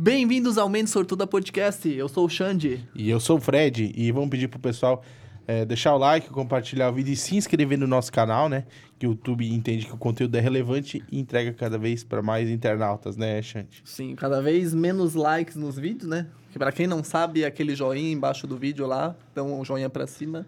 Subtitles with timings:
[0.00, 1.88] Bem-vindos ao Mente Sortuda Podcast.
[1.88, 2.88] Eu sou o Xande.
[2.94, 3.92] E eu sou o Fred.
[3.96, 5.02] E vamos pedir pro pessoal
[5.44, 8.64] é, deixar o like, compartilhar o vídeo e se inscrever no nosso canal, né?
[8.96, 12.48] Que o YouTube entende que o conteúdo é relevante e entrega cada vez para mais
[12.48, 13.82] internautas, né, Xande?
[13.84, 16.28] Sim, cada vez menos likes nos vídeos, né?
[16.52, 20.06] Que pra quem não sabe, aquele joinha embaixo do vídeo lá, então um joinha pra
[20.06, 20.46] cima,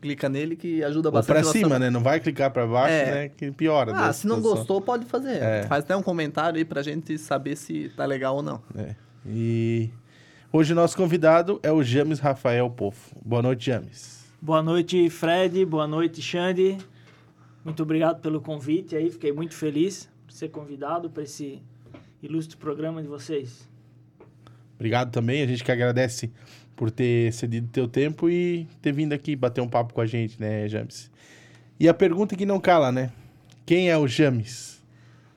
[0.00, 1.34] clica nele que ajuda Ou bastante.
[1.36, 1.90] pra nossa- cima, né?
[1.90, 3.10] Não vai clicar para baixo, É.
[3.14, 3.28] né?
[3.28, 3.92] Que piora.
[3.94, 4.58] Ah, da se não situação.
[4.58, 5.42] gostou, pode fazer.
[5.42, 5.62] É.
[5.64, 8.62] Faz até um comentário aí pra gente saber se tá legal ou não.
[8.76, 8.94] É.
[9.26, 9.90] E
[10.52, 13.14] hoje o nosso convidado é o James Rafael Pofo.
[13.24, 14.24] Boa noite, James.
[14.40, 15.64] Boa noite, Fred.
[15.66, 16.78] Boa noite, Xande.
[17.64, 19.10] Muito obrigado pelo convite aí.
[19.10, 21.62] Fiquei muito feliz por ser convidado para esse
[22.22, 23.68] ilustre programa de vocês.
[24.76, 25.42] Obrigado também.
[25.42, 26.32] A gente que agradece
[26.80, 30.40] por ter cedido teu tempo e ter vindo aqui bater um papo com a gente,
[30.40, 31.10] né, James?
[31.78, 33.12] E a pergunta que não cala, né?
[33.66, 34.82] Quem é o James?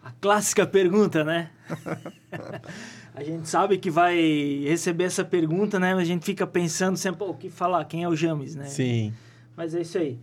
[0.02, 1.52] A clássica pergunta, né?
[3.14, 5.94] a gente sabe que vai receber essa pergunta, né?
[5.94, 7.84] Mas a gente fica pensando sempre, o que falar?
[7.84, 8.68] Quem é o James, né?
[8.68, 9.14] Sim.
[9.54, 10.18] Mas é isso aí.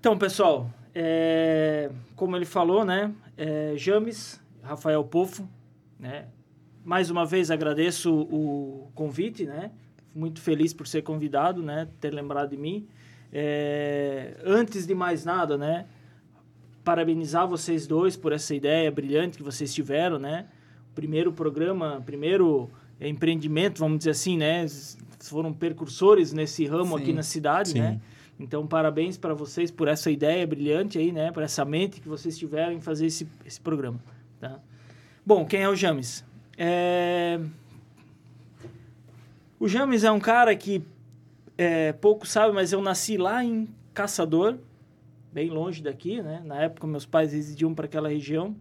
[0.00, 3.12] Então, pessoal, é, como ele falou, né?
[3.36, 5.48] É, James, Rafael Pofo,
[6.00, 6.24] né?
[6.84, 9.70] Mais uma vez agradeço o convite, né?
[10.14, 11.88] Muito feliz por ser convidado, né?
[12.00, 12.86] Ter lembrado de mim.
[13.32, 15.86] É, antes de mais nada, né?
[16.84, 20.46] Parabenizar vocês dois por essa ideia brilhante que vocês tiveram, né?
[20.94, 22.68] Primeiro programa, primeiro
[23.00, 24.66] empreendimento, vamos dizer assim, né?
[25.20, 27.02] Foram percursores nesse ramo Sim.
[27.02, 27.80] aqui na cidade, Sim.
[27.80, 28.00] né?
[28.38, 31.30] Então, parabéns para vocês por essa ideia brilhante aí, né?
[31.30, 34.00] Por essa mente que vocês tiveram em fazer esse, esse programa,
[34.40, 34.58] tá?
[35.24, 36.24] Bom, quem é o James?
[36.58, 37.38] É...
[39.62, 40.82] O James é um cara que
[41.56, 44.56] é, pouco sabe, mas eu nasci lá em Caçador,
[45.32, 46.42] bem longe daqui, né?
[46.44, 48.56] Na época, meus pais residiam para aquela região.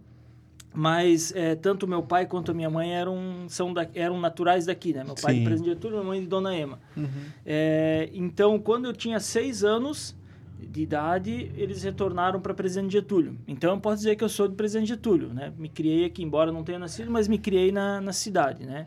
[0.71, 4.93] Mas é, tanto meu pai quanto a minha mãe eram, são da, eram naturais daqui,
[4.93, 5.03] né?
[5.03, 5.39] Meu pai Sim.
[5.39, 6.79] de Presidente Getúlio, minha mãe de Dona Ema.
[6.95, 7.07] Uhum.
[7.43, 10.15] É, então, quando eu tinha seis anos
[10.59, 13.39] de idade, eles retornaram para Presidente Getúlio.
[13.47, 15.51] Então, eu posso dizer que eu sou de Presidente Getúlio, né?
[15.57, 18.85] Me criei aqui, embora não tenha nascido, mas me criei na, na cidade, né?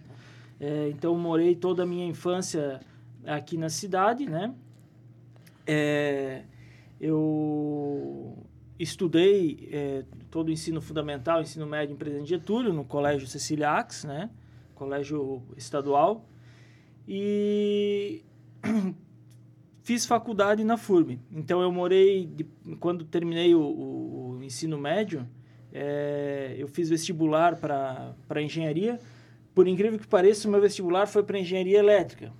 [0.66, 2.80] É, então, morei toda a minha infância
[3.26, 4.54] aqui na cidade, né?
[5.66, 6.44] É,
[6.98, 8.34] eu
[8.78, 14.04] estudei é, todo o ensino fundamental, ensino médio em Presidente Getúlio, no Colégio Cecília Ax,
[14.04, 14.30] né?
[14.74, 16.26] Colégio estadual.
[17.06, 18.22] E
[19.82, 21.20] fiz faculdade na FURB.
[21.30, 22.46] Então eu morei, de-
[22.80, 25.28] quando terminei o, o- o ensino médio,
[25.70, 28.98] é, eu fiz vestibular para engenharia.
[29.54, 32.32] Por incrível que pareça, o meu vestibular foi para engenharia elétrica.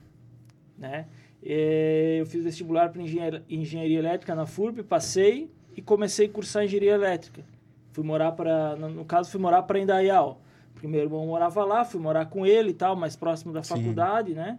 [0.77, 1.07] Né?
[1.43, 6.65] É, eu fiz vestibular para engenharia, engenharia elétrica na FURB, passei e comecei a cursar
[6.65, 7.45] engenharia elétrica.
[7.93, 10.41] Fui morar para, no no caso, fui morar para Indaial.
[10.73, 13.77] Porque meu irmão morava lá, fui morar com ele e tal, mais próximo da Sim.
[13.77, 14.59] faculdade, né?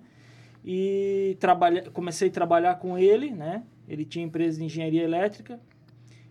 [0.63, 3.63] E trabalha, comecei a trabalhar com ele, né?
[3.87, 5.59] Ele tinha empresa de engenharia elétrica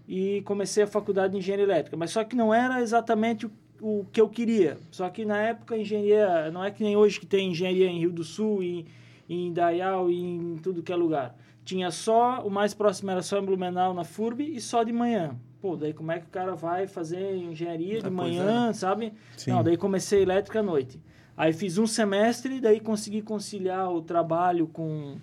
[0.09, 1.97] e comecei a faculdade de engenharia elétrica.
[1.97, 3.53] Mas só que não era exatamente o,
[3.87, 4.78] o que eu queria.
[4.91, 7.99] Só que na época a engenharia, não é que nem hoje que tem engenharia em
[7.99, 8.87] Rio do Sul e
[9.28, 11.37] em Indaial e em tudo que é lugar.
[11.67, 15.37] Tinha só, o mais próximo era só em Blumenau, na FURB, e só de manhã.
[15.61, 19.12] Pô, daí como é que o cara vai fazer engenharia de Ah, manhã, sabe?
[19.37, 19.50] Sim.
[19.50, 20.99] Não, daí comecei elétrica à noite.
[21.37, 25.16] Aí fiz um semestre, daí consegui conciliar o trabalho com,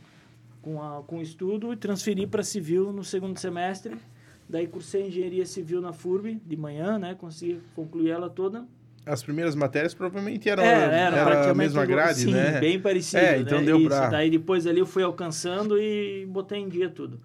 [0.61, 3.95] com, a, com o estudo e transferi para civil no segundo semestre.
[4.51, 7.15] Daí cursei engenharia civil na FURB de manhã, né?
[7.15, 8.65] Consegui concluir ela toda.
[9.05, 12.59] As primeiras matérias provavelmente eram, era, era a mesma grade, sim, né?
[12.59, 13.23] bem parecido.
[13.23, 13.65] É, então né?
[13.65, 17.19] deu pra- Daí depois ali eu fui alcançando e botei em dia tudo.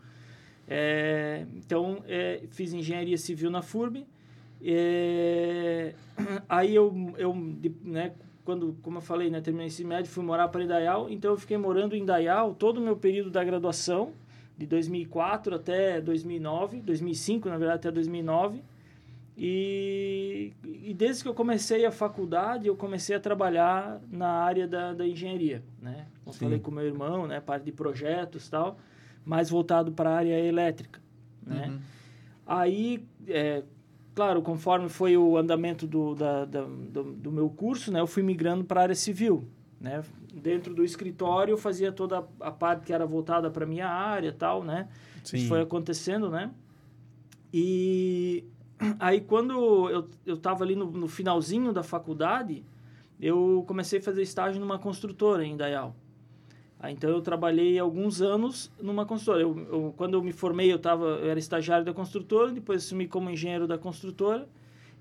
[0.69, 4.06] É, então, é, fiz engenharia civil na FURB.
[4.65, 5.94] É,
[6.48, 7.34] aí eu, eu
[7.84, 8.12] né,
[8.44, 11.10] quando, como eu falei, né, terminei ensino médio, fui morar para Indaial.
[11.10, 14.12] Então, eu fiquei morando em Indaial todo o meu período da graduação,
[14.56, 18.62] de 2004 até 2009, 2005, na verdade, até 2009.
[19.38, 24.94] E, e desde que eu comecei a faculdade, eu comecei a trabalhar na área da,
[24.94, 26.06] da engenharia, né?
[26.24, 26.44] Como Sim.
[26.47, 27.38] falei com meu irmão, né?
[27.38, 28.78] Parte de projetos tal,
[29.24, 31.00] mais voltado para a área elétrica,
[31.47, 31.68] né?
[31.68, 31.78] Uhum.
[32.47, 33.62] Aí, é,
[34.14, 38.00] claro, conforme foi o andamento do, da, da- do, do meu curso, né?
[38.00, 39.47] Eu fui migrando para a área civil,
[39.80, 40.02] né?
[40.32, 44.62] Dentro do escritório, eu fazia toda a parte que era voltada para minha área tal,
[44.62, 44.88] né?
[45.24, 45.36] Sim.
[45.38, 46.50] Isso foi acontecendo, né?
[47.52, 48.44] E
[48.98, 52.64] aí, quando eu, eu tava ali no, no finalzinho da faculdade,
[53.20, 55.56] eu comecei a fazer estágio numa construtora em.
[56.78, 59.42] Aí, então, eu trabalhei alguns anos numa construtora.
[59.42, 63.06] Eu, eu- quando eu me formei, eu, tava, eu era estagiário da construtora, depois assumi
[63.08, 64.46] como engenheiro da construtora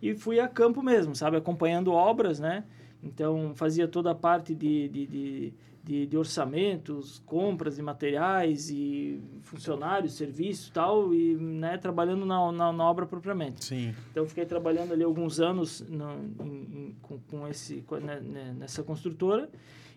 [0.01, 1.35] e fui a campo mesmo, sabe?
[1.35, 2.63] Acompanhando obras, né?
[3.05, 5.53] Então, fazia toda a parte de, de, de,
[5.83, 12.73] de, de orçamentos, compras de materiais e funcionários, serviços tal, e né, trabalhando na, na,
[12.73, 13.63] na, obra propriamente.
[13.63, 13.93] Sim.
[14.11, 16.13] Então, fiquei trabalhando ali alguns anos no,
[16.43, 19.47] em, em, com, com, esse, com, né, né, nessa construtora.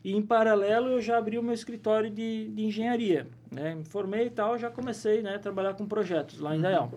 [0.05, 3.27] E, em paralelo, eu já abri o meu escritório de, de engenharia.
[3.51, 3.75] Né?
[3.75, 6.93] Me formei e tal, já comecei né, a trabalhar com projetos lá em Dayal.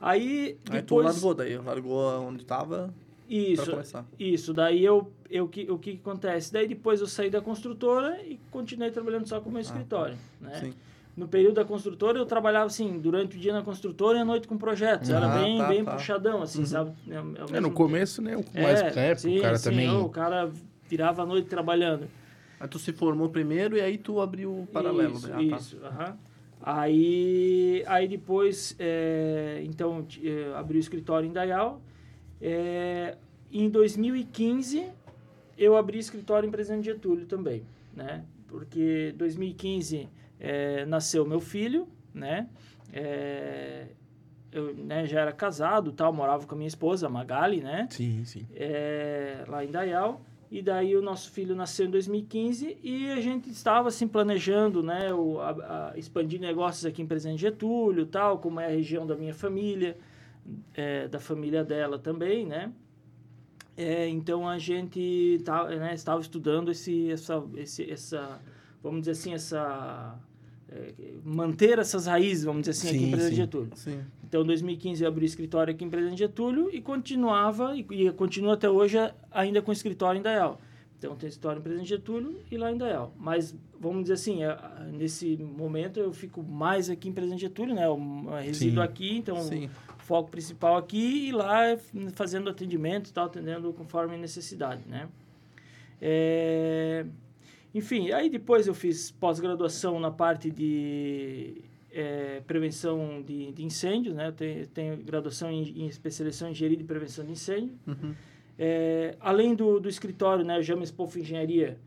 [0.00, 0.74] Aí, depois...
[0.74, 2.92] Aí tu largou daí, largou onde estava
[3.32, 3.72] isso,
[4.18, 4.52] isso.
[4.52, 6.52] Daí eu, eu, que, o que, que acontece?
[6.52, 10.16] Daí depois eu saí da construtora e continuei trabalhando só com o meu ah, escritório,
[10.42, 10.60] ah, né?
[10.60, 10.74] Sim.
[11.16, 14.46] No período da construtora eu trabalhava assim, durante o dia na construtora e à noite
[14.46, 15.10] com projetos.
[15.10, 15.92] Ah, Era bem, tá, bem tá.
[15.92, 16.66] puxadão, assim, uhum.
[16.66, 16.92] sabe?
[17.08, 18.36] É, é, é, no começo, né?
[18.54, 19.90] Mais é, tempo, sim, o cara sim, também.
[19.90, 20.50] o cara
[20.86, 22.08] virava a noite trabalhando.
[22.60, 25.14] Aí tu se formou primeiro e aí tu abriu o paralelo.
[25.14, 25.36] Isso, né?
[25.36, 25.76] ah, isso.
[25.76, 26.16] Tá.
[26.64, 31.80] Aí, aí depois, é, então, é, abri o escritório em Dayal
[32.42, 33.16] é,
[33.52, 34.90] em 2015,
[35.58, 37.62] eu abri escritório em Presidente Getúlio também,
[37.94, 38.24] né?
[38.48, 40.08] Porque 2015
[40.40, 42.48] é, nasceu meu filho, né?
[42.92, 43.86] É,
[44.50, 47.88] eu né, já era casado, tal, morava com a minha esposa, a Magali, né?
[47.90, 48.46] Sim, sim.
[48.54, 50.20] É, lá em Dayal.
[50.50, 55.10] E daí o nosso filho nasceu em 2015 e a gente estava assim planejando, né,
[55.14, 59.16] o, a, a expandir negócios aqui em Presidente Getúlio, tal, como é a região da
[59.16, 59.96] minha família
[60.74, 62.72] é, da família dela também, né?
[63.76, 68.40] É, então a gente tá, né, estava estudando esse, essa, esse, essa,
[68.82, 70.18] vamos dizer assim, essa
[70.68, 70.92] é,
[71.24, 73.70] manter essas raízes, vamos dizer assim, sim, aqui em Presidente Getúlio.
[73.74, 74.00] Sim.
[74.24, 78.54] Então, em 2015 eu abri escritório aqui em Presidente Getúlio e continuava e, e continua
[78.54, 78.98] até hoje
[79.30, 80.60] ainda com escritório em Dayal.
[80.98, 83.12] Então, tem escritório em Presidente Getúlio e lá em Dayal.
[83.18, 84.56] Mas, vamos dizer assim, é,
[84.92, 87.86] nesse momento eu fico mais aqui em Presidente Getúlio, né?
[87.86, 87.98] Eu
[88.40, 88.86] resido sim.
[88.86, 89.68] aqui, então sim
[90.02, 91.76] foco principal aqui e lá
[92.14, 95.08] fazendo atendimento tal, atendendo conforme necessidade, né?
[96.00, 97.06] É,
[97.74, 101.62] enfim, aí depois eu fiz pós-graduação na parte de
[101.92, 104.28] é, prevenção de, de, incêndios, né?
[104.28, 107.74] Eu tenho, tenho graduação em, em, especialização em engenharia de prevenção de incêndio.
[107.86, 108.14] Uhum.
[108.58, 110.60] É, além do, do escritório, né?
[110.62, 110.84] Já me
[111.16, 111.78] Engenharia,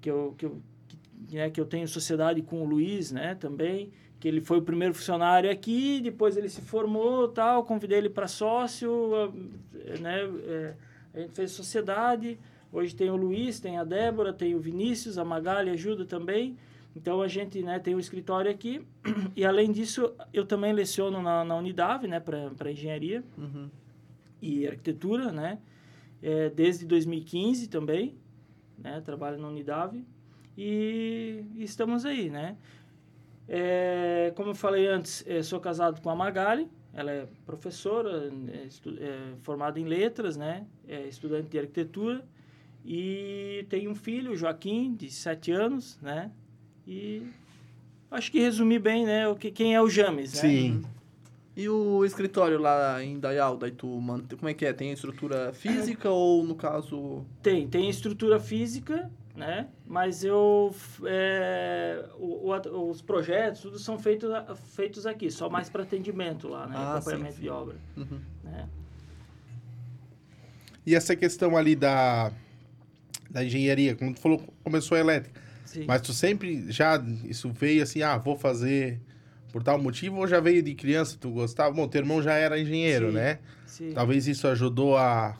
[0.00, 1.50] que eu, que, eu, que, né?
[1.50, 3.34] que eu tenho sociedade com o Luiz, né?
[3.34, 3.90] Também
[4.24, 8.26] que ele foi o primeiro funcionário aqui, depois ele se formou, tal, convidei ele para
[8.26, 9.30] sócio,
[10.00, 10.74] né, é,
[11.12, 12.38] a gente fez sociedade,
[12.72, 16.56] hoje tem o Luiz, tem a Débora, tem o Vinícius, a Magali ajuda também,
[16.96, 18.80] então a gente né, tem um escritório aqui,
[19.36, 23.68] e além disso eu também leciono na, na Unidade, né, para engenharia uhum.
[24.40, 25.58] e arquitetura, né,
[26.22, 28.14] é, desde 2015 também,
[28.78, 30.02] né, trabalho na Unidade,
[30.56, 32.56] e, e estamos aí, né,
[33.48, 38.68] é, como eu falei antes, é, sou casado com a Magali, ela é professora, é,
[39.04, 40.66] é, formada em letras, né?
[40.88, 42.24] É estudante de arquitetura
[42.84, 46.30] e tem um filho, Joaquim, de 7 anos, né?
[46.86, 47.22] E
[48.10, 49.26] acho que resumi bem, né?
[49.28, 50.40] O que, quem é o James, né?
[50.40, 50.82] Sim.
[51.56, 53.86] E o escritório lá em Dayal, daí tu
[54.36, 54.72] como é que é?
[54.72, 57.24] Tem estrutura física ou no caso...
[57.42, 59.68] Tem, tem estrutura física né?
[59.86, 64.30] Mas eu é, o, o, os projetos tudo são feitos
[64.74, 66.74] feitos aqui, só mais para atendimento lá, né?
[66.76, 67.42] Ah, acompanhamento sim, sim.
[67.42, 68.20] de obra, uhum.
[68.44, 68.68] né?
[70.86, 72.30] E essa questão ali da
[73.28, 75.40] da engenharia, como tu falou, começou a elétrica.
[75.64, 75.84] Sim.
[75.88, 79.00] Mas tu sempre já isso veio assim, ah, vou fazer
[79.50, 81.74] por tal motivo ou já veio de criança, tu gostava?
[81.74, 83.40] Bom, teu irmão já era engenheiro, né?
[83.92, 85.36] Talvez isso ajudou a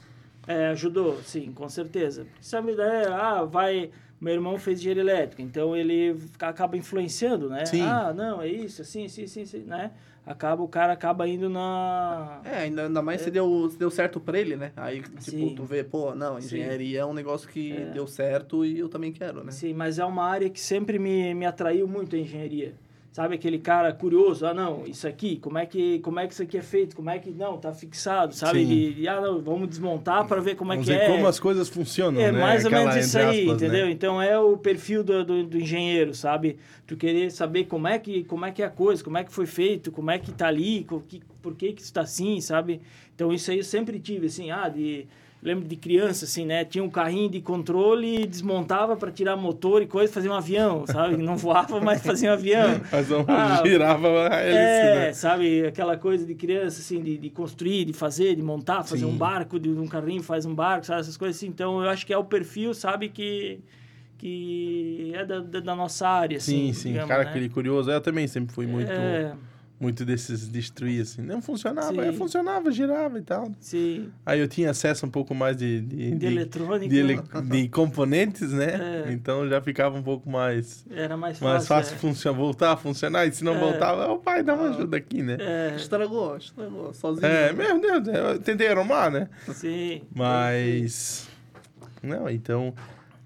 [0.46, 2.26] é, ajudou, sim, com certeza.
[2.40, 3.90] Sabe, ideia, ah, vai...
[4.20, 7.66] Meu irmão fez engenharia elétrica, então ele acaba influenciando, né?
[7.66, 7.82] Sim.
[7.82, 9.90] Ah, não, é isso, assim, sim, sim, sim, né?
[10.24, 12.40] Acaba, o cara acaba indo na...
[12.44, 13.24] É, ainda, ainda mais é.
[13.24, 14.72] se, deu, se deu certo pra ele, né?
[14.76, 15.54] Aí, tipo, sim.
[15.54, 17.02] tu vê, pô, não, engenharia sim.
[17.02, 17.90] é um negócio que é.
[17.90, 19.52] deu certo e eu também quero, né?
[19.52, 22.74] Sim, mas é uma área que sempre me, me atraiu muito a engenharia.
[23.14, 26.42] Sabe aquele cara curioso, ah não, isso aqui, como é que como é que isso
[26.42, 26.96] aqui é feito?
[26.96, 28.64] Como é que não, tá fixado, sabe?
[28.64, 31.06] E, ah não, vamos desmontar para ver como é vamos é que é.
[31.06, 32.40] como as coisas funcionam, é, né?
[32.40, 33.52] mais ou Aquela, menos isso aí, aspas, né?
[33.68, 33.86] entendeu?
[33.86, 33.92] Né?
[33.92, 36.56] Então é o perfil do, do, do, engenheiro, sabe?
[36.88, 39.32] Tu querer saber como é que como é que é a coisa, como é que
[39.32, 42.80] foi feito, como é que tá ali, que, por que que está assim, sabe?
[43.14, 45.06] Então isso aí eu sempre tive assim, ah, de
[45.44, 46.64] lembro de criança, assim, né?
[46.64, 51.18] Tinha um carrinho de controle, desmontava para tirar motor e coisa, fazia um avião, sabe?
[51.18, 52.80] Não voava, mas fazia um avião.
[52.90, 55.12] Mas não ah, girava a hélice, É, né?
[55.12, 55.66] sabe?
[55.66, 59.12] Aquela coisa de criança, assim, de, de construir, de fazer, de montar, fazer Sim.
[59.12, 61.00] um barco, de, um carrinho faz um barco, sabe?
[61.00, 61.48] Essas coisas assim.
[61.48, 63.60] Então, eu acho que é o perfil, sabe, que
[64.16, 66.72] que é da, da, da nossa área, sim, assim.
[66.72, 67.06] Sim, sim.
[67.06, 67.30] Cara, né?
[67.30, 67.90] aquele curioso.
[67.90, 68.90] Eu também sempre fui muito...
[68.90, 69.34] É
[69.84, 71.22] muito desses destruir, assim.
[71.22, 72.08] Não funcionava, Sim.
[72.08, 73.52] é, funcionava, girava e tal.
[73.60, 74.10] Sim.
[74.26, 75.80] Aí eu tinha acesso um pouco mais de...
[75.82, 76.88] De, De de- eletrônica.
[76.88, 79.04] de ele- de componentes, né?
[79.06, 79.12] É.
[79.12, 81.52] Então já ficava um pouco mais, Era mais fácil.
[81.54, 81.98] mais fácil é.
[81.98, 83.26] funcionar, voltar a funcionar.
[83.26, 83.60] E se não É.
[83.60, 85.36] voltava, o pai dá uma ajuda aqui, né?
[85.38, 87.26] É, Estragou, estragou, sozinho.
[87.26, 89.28] É, meu Deus, eu tentei arrumar, né?
[89.52, 90.02] sim.
[90.14, 91.28] Mas.
[92.02, 92.74] Não, então.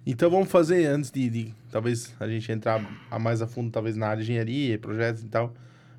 [0.06, 3.94] Então vamos fazer antes de, de talvez a gente entrar a mais a fundo, talvez
[3.96, 5.52] na área de engenharia, projetos e tal.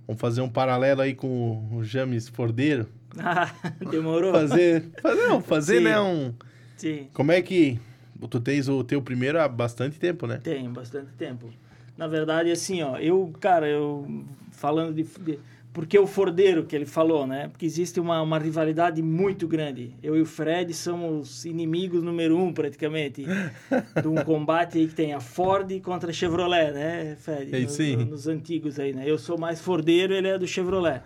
[0.10, 2.88] Vamos fazer um paralelo aí com o James Fordeiro.
[3.20, 3.54] Ah,
[3.92, 4.32] demorou?
[4.32, 4.90] Fazer.
[5.00, 5.84] fazer não, fazer, Sim.
[5.84, 6.02] né?
[6.02, 6.34] Um.
[6.78, 7.08] Sim.
[7.14, 7.80] Como é que.
[8.28, 10.40] Tu tens o teu primeiro há bastante tempo, né?
[10.44, 11.54] Tem bastante tempo.
[11.96, 15.38] Na verdade, assim, ó, eu, cara, eu falando de, de
[15.72, 17.48] porque o Fordeiro que ele falou, né?
[17.50, 19.94] Porque existe uma, uma rivalidade muito grande.
[20.02, 23.24] Eu e o Fred somos inimigos número um, praticamente,
[24.02, 27.56] de um combate aí que tem a Ford contra a Chevrolet, né, Fred?
[27.56, 27.96] É, Nos- sim.
[27.96, 29.04] Nos antigos aí, né?
[29.06, 31.02] Eu sou mais Fordeiro, ele é do Chevrolet.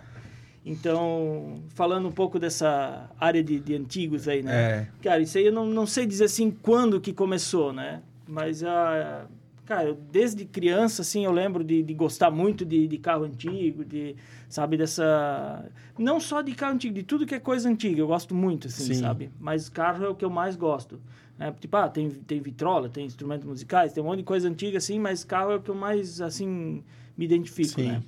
[0.66, 4.54] Então, falando um pouco dessa área de, de antigos aí, né?
[4.54, 4.88] É.
[5.02, 8.00] Cara, isso aí eu não, não sei dizer assim quando que começou, né?
[8.26, 9.26] Mas, ah,
[9.64, 13.84] cara, eu, desde criança, assim, eu lembro de, de gostar muito de, de carro antigo,
[13.84, 14.16] de,
[14.48, 15.68] sabe, dessa...
[15.98, 18.94] Não só de carro antigo, de tudo que é coisa antiga, eu gosto muito, assim,
[18.94, 19.00] Sim.
[19.00, 19.30] sabe?
[19.40, 21.00] Mas carro é o que eu mais gosto.
[21.38, 21.54] né?
[21.58, 24.98] tipo, ah, tem, tem vitrola, tem instrumentos musicais, tem um monte de coisa antiga, assim,
[24.98, 26.82] mas carro é o que eu mais, assim,
[27.16, 27.88] me identifico, Sim.
[27.88, 28.02] né?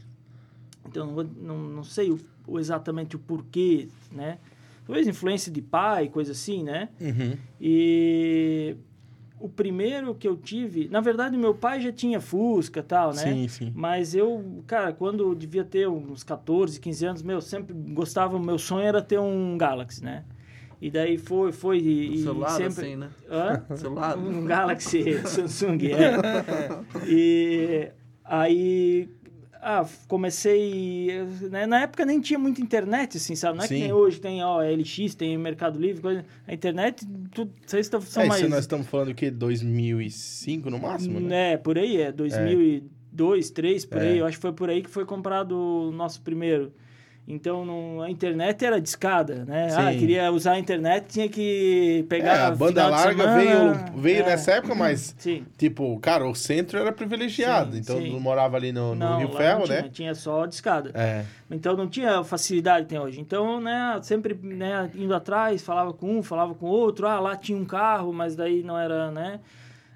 [0.89, 4.39] Então, não, não sei o, o exatamente o porquê, né?
[4.87, 6.89] Talvez influência de pai, coisa assim, né?
[7.01, 7.37] Uhum.
[7.61, 8.77] E
[9.39, 13.23] o primeiro que eu tive, na verdade, meu pai já tinha Fusca e tal, né?
[13.23, 13.73] Sim, sim.
[13.75, 18.59] Mas eu, cara, quando eu devia ter uns 14, 15 anos, meu, sempre gostava, meu
[18.59, 20.25] sonho era ter um Galaxy, né?
[20.81, 22.85] E daí foi, foi e, e Celular, sempre...
[22.85, 23.11] assim, né?
[23.31, 23.63] Hã?
[23.77, 24.19] Celular.
[24.19, 27.05] Um Galaxy Samsung, é.
[27.07, 27.91] E
[28.25, 29.09] aí,
[29.69, 31.09] ah, comecei,
[31.51, 33.59] né, na época nem tinha muita internet, assim, sabe?
[33.59, 33.75] Não é Sim.
[33.75, 36.25] que nem hoje tem, ó, LX, tem Mercado Livre, coisa.
[36.47, 38.41] A internet, tudo, vocês tão- são É, mais...
[38.41, 39.31] isso nós estamos falando o quê?
[39.31, 41.55] 2005 no máximo, né?
[41.55, 42.83] É, por aí, é 2002,
[43.13, 44.09] 2003, por É.
[44.09, 44.19] aí.
[44.19, 46.73] Eu acho que foi por aí que foi comprado o nosso primeiro.
[47.29, 49.67] Então, não, a internet era discada, né?
[49.77, 49.99] Ah, Sim.
[49.99, 53.37] queria usar a internet, tinha que É, pegar a banda larga semana.
[53.75, 54.27] veio, veio É.
[54.27, 55.45] nessa época, mas, Sim.
[55.59, 57.73] tipo, cara, o centro era privilegiado.
[57.73, 59.89] Sim, então, não morava ali no, no não, Rio Ferro, não tinha, né?
[59.93, 60.93] Tinha só discada.
[60.95, 61.25] É.
[61.51, 63.21] Então não tinha facilidade que tem hoje.
[63.21, 67.09] Então, né, sempre né, indo atrás, falava com um, falava com outro.
[67.09, 69.41] Ah, lá tinha um carro, mas daí não era, né?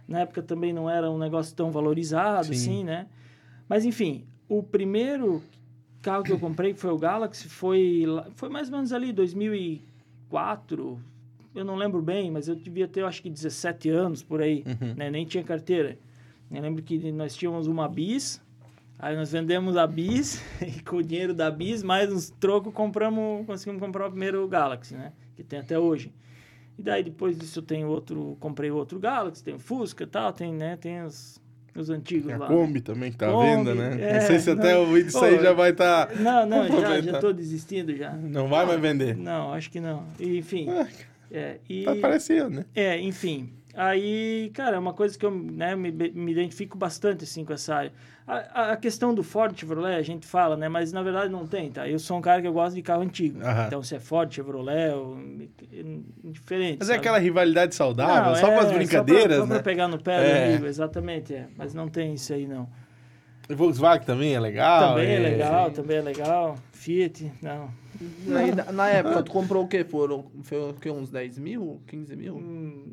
[0.08, 2.52] Na época também não era um negócio tão valorizado, Sim.
[2.52, 3.06] assim, né?
[3.68, 5.40] Mas enfim, o primeiro
[6.02, 8.04] carro que eu comprei, que foi o Galaxy, foi,
[8.36, 11.00] foi mais ou menos ali 2004.
[11.54, 14.64] Eu não lembro bem, mas eu devia ter, eu acho que 17 anos por aí,
[14.66, 14.94] Uhum.
[14.96, 15.10] né?
[15.10, 15.98] Nem tinha carteira.
[16.50, 18.40] Eu lembro que nós tínhamos uma Bis,
[18.98, 23.44] aí nós vendemos a Bis e com o dinheiro da Bis, mais uns trocos, compramos,
[23.46, 25.12] conseguimos comprar o primeiro Galaxy, né?
[25.36, 26.12] Que tem até hoje.
[26.78, 30.32] E daí depois disso eu tenho outro, comprei outro Galaxy, tem o Fusca e tal,
[30.32, 30.76] tem, né?
[30.76, 31.40] Tem os,
[31.78, 32.46] os antigos Tem a lá.
[32.48, 33.98] Kombi também que tá à Kombi, venda, né?
[34.00, 34.82] é, não sei se até não.
[34.82, 36.06] o vídeo aí já vai estar.
[36.06, 36.14] Tá...
[36.14, 38.12] Não, não, já, já tô desistindo já.
[38.12, 39.16] Não vai mais vender.
[39.16, 40.04] Não, acho que não.
[40.18, 40.68] Enfim.
[40.68, 40.86] Ah,
[41.32, 42.64] É, e, Tá parecendo, né?
[42.74, 43.50] é, enfim.
[43.74, 47.74] Aí, cara, é uma coisa que eu né, me, me identifico bastante, assim, com essa
[47.74, 47.92] área.
[48.32, 50.68] A, a- questão do Ford Chevrolet, a gente fala, né?
[50.68, 51.88] Mas, na verdade, não tem, tá?
[51.88, 53.40] Eu sou um cara que eu gosto de carro antigo.
[53.42, 53.66] Aham.
[53.66, 55.18] Então, se é Ford, Chevrolet, ou,
[56.24, 56.98] indiferente, Mas é sabe?
[57.00, 59.46] aquela rivalidade saudável, Não, só é, para as brincadeiras, só pra, né?
[59.48, 60.44] Só pra pegar no pé É.
[60.46, 61.48] do amigo, exatamente, é.
[61.56, 62.68] Mas não tem isso aí, não.
[63.48, 64.90] E Volkswagen também é legal.
[64.90, 66.56] também é legal, também é legal.
[66.72, 67.68] Fiat, não.
[68.26, 69.82] Na, na época, tu comprou o quê?
[69.84, 70.88] Foram foi, o quê?
[70.90, 71.82] uns 10 mil?
[71.88, 72.36] 15 mil?
[72.36, 72.92] Hum,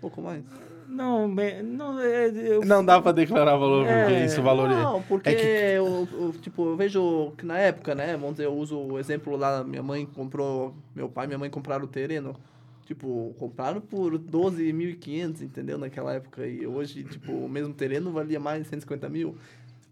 [0.00, 0.44] pouco mais.
[0.88, 4.24] Não, me- não, é, eu, Não dá para declarar valor, porque É.
[4.24, 4.80] isso valoriza.
[4.82, 5.42] Não, porque É que-
[5.76, 8.12] eu, eu, tipo, eu vejo que na época, né?
[8.16, 11.50] Vamos dizer, eu uso o exemplo lá, minha mãe comprou, meu pai e minha mãe
[11.50, 12.36] compraram o terreno.
[12.84, 15.76] Tipo, compraram por 12.500, entendeu?
[15.76, 16.46] Naquela época.
[16.46, 19.36] E hoje, tipo, o mesmo terreno valia mais de 150 mil.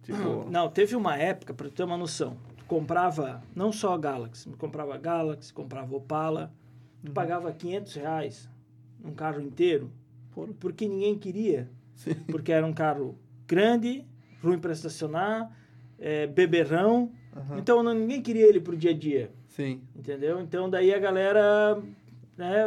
[0.05, 4.49] Tipo, Não, teve uma época, para ter uma noção, tu comprava não só a Galaxy,
[4.51, 6.53] comprava Galaxy, comprava Opala,
[7.05, 8.49] tu pagava 500 reais
[9.05, 9.91] um carro inteiro,
[10.35, 12.15] Por- porque ninguém queria, Sim.
[12.31, 14.05] porque era um carro grande,
[14.43, 15.51] ruim para estacionar,
[15.99, 17.59] é, beberrão, Aham.
[17.59, 19.81] então não, ninguém queria ele pro dia a dia, sim.
[19.95, 20.41] entendeu?
[20.41, 21.81] Então daí a galera,
[22.37, 22.65] né,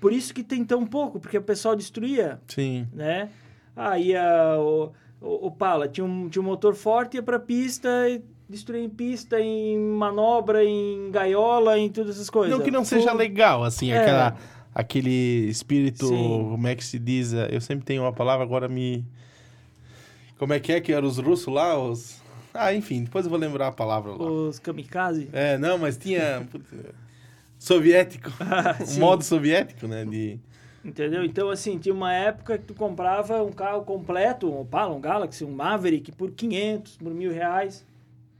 [0.00, 2.86] por isso que tem tão pouco, porque o pessoal destruía Sim.
[2.92, 3.30] né?
[3.74, 7.88] Aí a, o, o, o Pala tinha um, tinha um motor forte, ia pra pista
[8.08, 12.56] e destruía em pista, em manobra, em gaiola, em todas essas coisas.
[12.56, 13.98] Não que não seja legal, assim, É.
[14.00, 14.36] aquela,
[14.78, 16.46] aquele espírito, Sim.
[16.50, 17.32] como é que se diz?
[17.32, 19.04] Eu sempre tenho uma palavra, agora me...
[20.38, 21.76] Como é que é que eram os russos lá?
[21.76, 22.22] Os...
[22.54, 24.24] Ah, enfim, depois eu vou lembrar a palavra lá.
[24.24, 25.28] Os kamikaze.
[25.32, 26.46] É, não, mas tinha.
[27.58, 28.30] soviético.
[28.80, 29.00] o Sim.
[29.00, 30.04] modo soviético, né?
[30.04, 30.38] De...
[30.84, 31.24] Entendeu?
[31.24, 35.44] Então, assim, tinha uma época que tu comprava um carro completo, um Opala, um Galaxy,
[35.44, 37.84] um Maverick, por 500, por mil reais.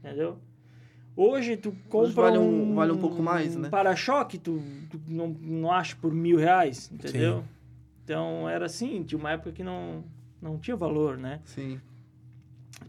[0.01, 0.37] Entendeu?
[1.21, 3.67] Hoje tu compra vale um- vale um pouco mais, né?
[3.67, 7.39] para-choque, tu, tu não, não acha por mil reais, entendeu?
[7.39, 7.45] Sim.
[8.05, 10.01] Então, era assim, tinha uma época que não,
[10.41, 11.41] não tinha valor, né?
[11.43, 11.77] Sim.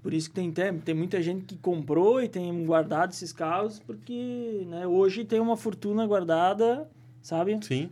[0.01, 3.81] Por isso que tem, tem, tem muita gente que comprou e tem guardado esses carros,
[3.81, 6.89] porque né, hoje tem uma fortuna guardada,
[7.21, 7.59] sabe?
[7.63, 7.91] Sim.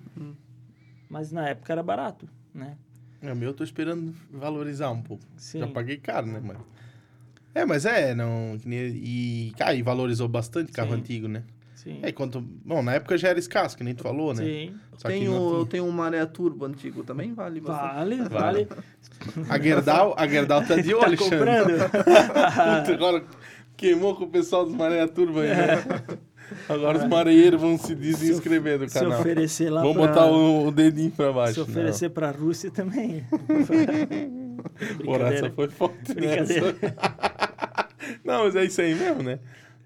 [1.10, 2.78] Mas na época era barato, né?
[3.20, 5.24] É, O meu eu tô esperando valorizar um pouco.
[5.36, 5.58] Sim.
[5.58, 6.40] Já paguei caro, né?
[6.42, 6.56] Mas...
[7.58, 8.56] É, mas é, não.
[8.66, 11.00] E, cara, e valorizou bastante carro Sim.
[11.00, 11.42] antigo, né?
[11.74, 11.98] Sim.
[12.02, 12.40] É, quanto.
[12.40, 14.44] Bom, na época já era escasso, que nem tu falou, né?
[14.44, 14.74] Sim.
[14.96, 17.94] Só não tenho um Maré Turbo antigo também, vale bastante.
[17.94, 18.68] Vale, vale.
[19.48, 21.30] A Gerdau, a Gerdau tá de Tá olho, Xande.
[21.30, 21.90] comprando?
[21.90, 23.24] Puta, agora
[23.76, 25.84] queimou com o pessoal dos Maré Turba aí, né?
[26.66, 29.20] Agora os marinheiros vão se desinscrever do Se canal.
[29.20, 30.06] oferecer lá Vamos pra...
[30.06, 31.52] botar o, o dedinho pra baixo.
[31.52, 33.22] Se oferecer pra Rússia também.
[33.30, 34.56] Não.
[35.04, 35.50] Porra, essa Brincadeira.
[35.54, 36.14] foi forte.
[36.14, 36.74] Brincadeira.
[38.28, 39.38] Não, mas é isso aí mesmo, né?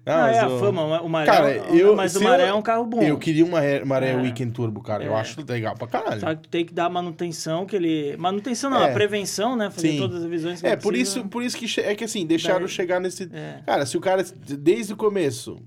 [0.05, 2.53] Não, Ah, mas é a fama, o Maré, Cara, eu- mas o Maré eu- é
[2.53, 3.01] um carro bom.
[3.01, 4.15] Eu queria uma Maré É.
[4.17, 5.01] Weekend Turbo, cara.
[5.01, 5.19] Eu É.
[5.21, 6.19] acho legal pra caralho.
[6.19, 8.17] Só que tu tem que dar manutenção, que ele...
[8.17, 8.89] Manutenção não, É.
[8.91, 9.69] a prevenção, né?
[9.71, 9.97] Fazer Sim.
[9.99, 11.19] todas as revisões que É, por precisa.
[11.19, 13.29] isso, por isso que é que assim, deixaram Daí- chegar nesse.
[13.33, 13.59] É.
[13.65, 14.25] Cara, se o cara,
[14.59, 15.57] desde o começo,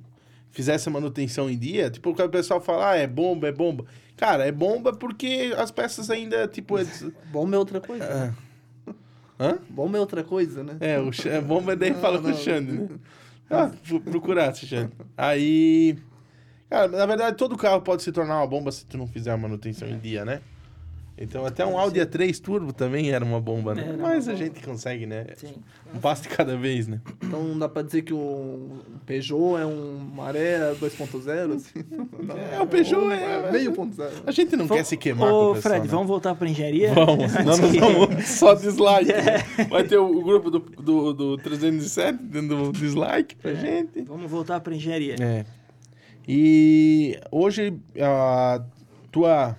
[0.51, 3.87] fizesse a manutenção em dia, tipo, o pessoal fala, ah, é bomba, é bomba.
[4.19, 6.79] Cara, é bomba porque as peças ainda, tipo.
[6.79, 6.85] É...
[7.33, 8.35] Bomba é outra coisa.
[9.39, 9.59] Hã?
[9.69, 10.77] Bomba é outra coisa, né?
[10.81, 12.37] É, o Xande, bomba daí fala com o não.
[12.37, 12.89] Xande, né?
[13.51, 13.71] Ah,
[14.05, 14.93] procurar, Xande.
[15.17, 15.99] Aí.
[16.69, 19.37] Cara, na verdade, todo carro pode se tornar uma bomba se tu não fizer a
[19.37, 20.41] manutenção em dia, né?
[21.19, 23.85] Então, até um Audi A3 Turbo também era uma bomba, né?
[23.89, 24.45] Era Mas a bomba.
[24.45, 25.25] gente consegue, né?
[25.37, 25.55] Sim.
[25.95, 27.01] Um passo de cada vez, né?
[27.25, 28.69] Então não dá pra dizer que o
[29.07, 31.83] Peugeot é um Maré 2.0, assim.
[32.23, 32.37] Não.
[32.37, 34.13] É, o Peugeot Ou é- meio ponto zero.
[34.27, 35.91] A gente não quer se queimar com Ô, o pessoal, Fred, né?
[35.91, 36.93] vamos voltar pra engenharia?
[36.93, 39.11] Vamos, senão nós vamos só dislike.
[39.17, 39.23] É.
[39.23, 39.39] né?
[39.71, 44.03] Vai ter o, o grupo do, do, do 307 dando dislike pra gente.
[44.03, 45.17] Vamos voltar pra engenharia.
[45.19, 45.45] É.
[46.29, 48.63] E hoje a
[49.13, 49.57] tua,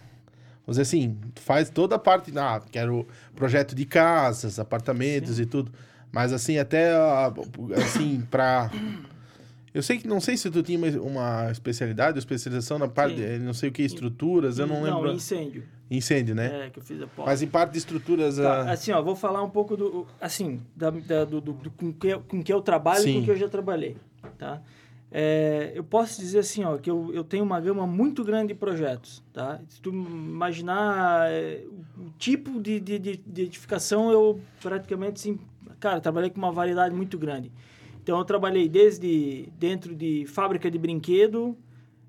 [0.73, 5.71] dizer assim, tu faz toda a parte, ah, quero projeto de casas, apartamentos e tudo,
[6.11, 7.33] mas assim até ah,
[7.77, 8.69] assim para
[9.73, 13.21] eu sei que não sei se tu tinha uma, especialidade, especialização na parte, Sim.
[13.21, 15.11] de, não sei o que, estruturas, eu não, lembro.
[15.13, 15.63] incêndio.
[15.89, 16.65] Incêndio, né?
[16.65, 17.25] É, que eu fiz a pós.
[17.25, 20.59] Mas em parte de estruturas, Tá, ah, assim, ó, vou falar um pouco do, assim,
[20.75, 23.13] da, da- do, do, do- com, que, eu- com que eu trabalho e Sim.
[23.19, 23.95] com que eu já trabalhei,
[24.37, 24.61] tá?
[25.09, 28.59] É, eu posso dizer assim, ó, que eu, eu tenho uma gama muito grande de
[28.59, 29.59] projetos, tá?
[29.69, 31.63] Se tu imaginar é,
[31.97, 35.39] o, tipo de, de, de, de edificação, eu praticamente, assim,
[35.79, 37.51] cara, trabalhei com uma variedade muito grande.
[38.03, 41.57] Então, eu trabalhei desde dentro de fábrica de brinquedo,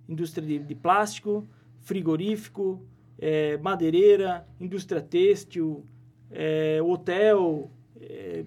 [0.09, 1.47] indústria de, de plástico,
[1.81, 2.83] frigorífico,
[3.19, 5.85] é, madeireira, indústria têxtil,
[6.31, 8.45] é, hotel, é,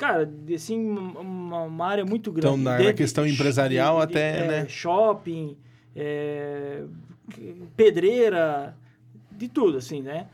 [0.00, 2.46] cara, de, assim, uma, uma área muito grande.
[2.46, 4.68] Então, na- Desde- questão empresarial até, é, né?
[4.68, 5.58] Shopping,
[5.94, 6.84] é,
[7.76, 8.74] pedreira,
[9.30, 10.26] de tudo, assim, né?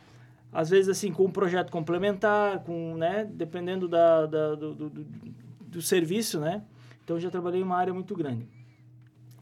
[0.53, 5.07] Às vezes, assim, com um projeto complementar, com, né, dependendo da, da- do, do, do-
[5.61, 6.63] do serviço, né?
[7.05, 8.47] Então, eu já trabalhei em uma área muito grande.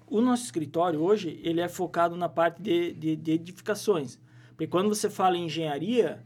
[0.07, 4.19] O nosso escritório hoje, ele é focado na parte de, de, de edificações.
[4.51, 6.23] Porque quando você fala em engenharia,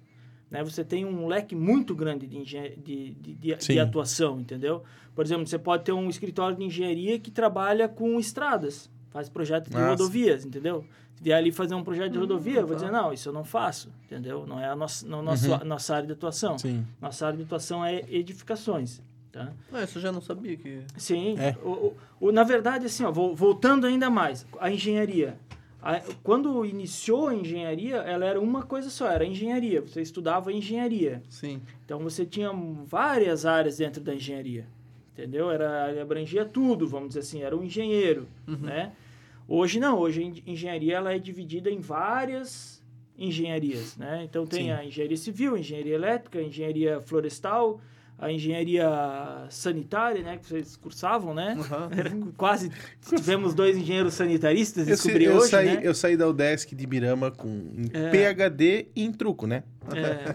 [0.51, 4.83] né, você tem um leque muito grande de, de, de, de, atuação, entendeu?
[5.15, 9.69] Por exemplo, você pode ter um escritório de engenharia que trabalha com estradas, faz projeto
[9.69, 9.87] de Ah, sim.
[9.89, 10.85] rodovias, entendeu?
[11.17, 12.83] Se vier ali fazer um projeto de rodovia, eu vou tá.
[12.85, 14.47] dizer, não, isso eu não faço, entendeu?
[14.47, 16.57] Não é a nossa, não, nossa, nossa área de atuação.
[16.59, 16.87] sim.
[17.03, 19.53] Nossa área de atuação é edificações, tá?
[19.73, 20.81] Ah, isso eu já não sabia que...
[20.97, 21.37] Sim.
[21.39, 21.57] É.
[21.65, 21.97] O, o-
[22.29, 25.37] o- na verdade, assim, ó, vol- voltando ainda mais, a engenharia.
[25.81, 29.81] A- quando iniciou a engenharia, ela era uma coisa só, era engenharia.
[29.81, 31.23] Você estudava engenharia.
[31.29, 31.61] Sim.
[31.85, 32.51] Então você tinha
[32.85, 34.67] várias áreas dentro da engenharia.
[35.13, 35.51] Entendeu?
[35.51, 38.93] Era, abrangia tudo, vamos dizer assim, era um engenheiro, né?
[39.49, 42.83] Hoje não, hoje a en- engenharia ela é dividida em várias
[43.17, 44.23] engenharias, né?
[44.25, 44.71] Então tem Sim.
[44.71, 47.81] a engenharia civil, engenharia elétrica, engenharia florestal,
[48.19, 48.87] a engenharia
[49.49, 50.39] sanitária, né?
[50.39, 51.57] Que vocês cursavam, né?
[51.59, 51.89] Aham.
[51.97, 52.71] Era quase
[53.09, 55.81] tivemos dois engenheiros sanitaristas, Eu, descobri eu hoje, saí, né?
[55.85, 58.11] eu saí da UDESC de Birama com em É.
[58.11, 59.63] PHD e em truco, né?
[59.95, 60.35] É.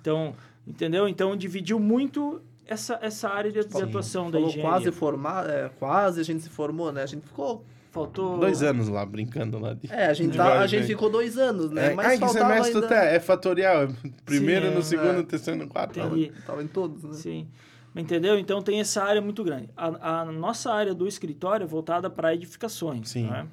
[0.00, 0.34] Então,
[0.66, 1.06] entendeu?
[1.08, 4.70] Então dividiu muito essa, essa área de, de atuação da Falou engenharia.
[4.70, 7.02] quase formar, é, quase a gente se formou, né?
[7.02, 7.64] A gente ficou...
[7.94, 9.72] Faltou Dois anos lá, brincando lá.
[9.72, 9.88] De...
[9.88, 11.92] É, a gente, tá, a gente ficou dois anos, né?
[11.92, 12.88] É, Mas ai, que faltava semestre ainda...
[12.88, 13.04] tá?
[13.04, 13.84] É fatorial.
[13.84, 13.88] é
[14.24, 14.82] Primeiro, Sim, no é.
[14.82, 15.12] segundo, É.
[15.12, 16.00] no terceiro, no quarto.
[16.00, 16.32] Entendi.
[16.44, 17.12] Tava em todos, né?
[17.12, 17.46] Sim.
[17.94, 18.36] Entendeu?
[18.36, 19.70] Então tem essa área muito grande.
[19.76, 23.10] A, a nossa área do escritório é voltada para edificações.
[23.10, 23.28] Sim.
[23.28, 23.46] né?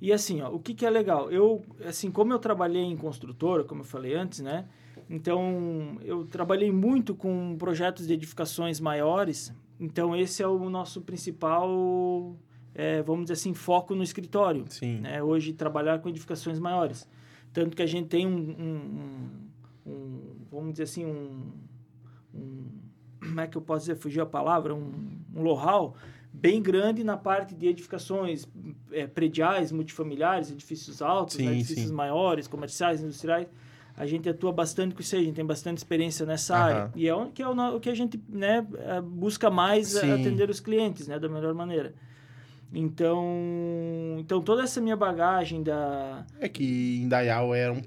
[0.00, 1.30] E assim, ó, o que, que é legal?
[1.30, 4.64] Eu, assim, como eu trabalhei em construtora, como eu falei antes, né?
[5.10, 9.52] Então, eu trabalhei muito com projetos de edificações maiores.
[9.78, 12.34] Então, esse é o nosso principal,
[12.74, 14.64] é, vamos dizer assim, foco no escritório.
[14.68, 14.98] Sim.
[15.00, 15.22] Né?
[15.22, 17.08] Hoje, trabalhar com edificações maiores.
[17.52, 19.50] Tanto que a gente tem um, um-
[19.86, 21.52] um- um- vamos dizer assim, um,
[23.20, 24.92] como é que eu posso dizer, fugiu a palavra, um,
[25.34, 25.94] um know-how
[26.32, 28.46] bem grande na parte de edificações
[28.90, 31.94] é, prediais, multifamiliares, edifícios altos, Sim, né, edifícios sim.
[31.94, 33.46] maiores, comerciais, industriais.
[33.96, 36.64] A gente atua bastante com isso aí, a gente tem bastante experiência nessa Aham.
[36.64, 36.92] área.
[36.96, 40.10] E é o que, é o, que a gente né, eh, busca mais Sim.
[40.10, 41.94] atender os clientes né, da melhor maneira.
[42.72, 46.24] Então, então, toda essa minha bagagem da...
[46.40, 47.80] É que Indaial era um.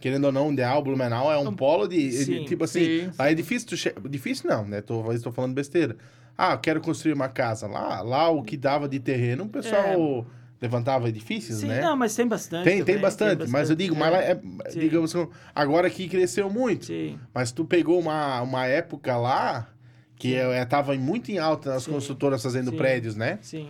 [0.00, 1.96] Querendo ou não, Indaial, Blumenau é um polo de.
[1.96, 3.68] de- Sim, tipo assim, sim, aí é difícil.
[3.68, 3.94] Tu che...
[4.08, 4.82] Difícil não, né?
[4.82, 5.96] Tô, estou falando besteira.
[6.36, 7.66] Ah, eu quero construir uma casa.
[7.66, 10.26] Lá, lá o que dava de terreno, o pessoal
[10.60, 11.60] levantava edifícios, É.
[11.60, 11.80] Sim, né?
[11.80, 14.34] não, mas tem bastante Tem, tem também, bastante, mas eu digo, mas lá é,
[14.68, 14.80] Sim.
[14.80, 16.86] digamos assim, agora que cresceu muito.
[16.86, 19.68] Sim, Mas tu pegou uma, uma época lá
[20.16, 21.92] que é, é, tava muito em alta nas Sim.
[21.92, 22.76] construtoras fazendo Sim.
[22.76, 23.38] prédios, né?
[23.42, 23.68] sim.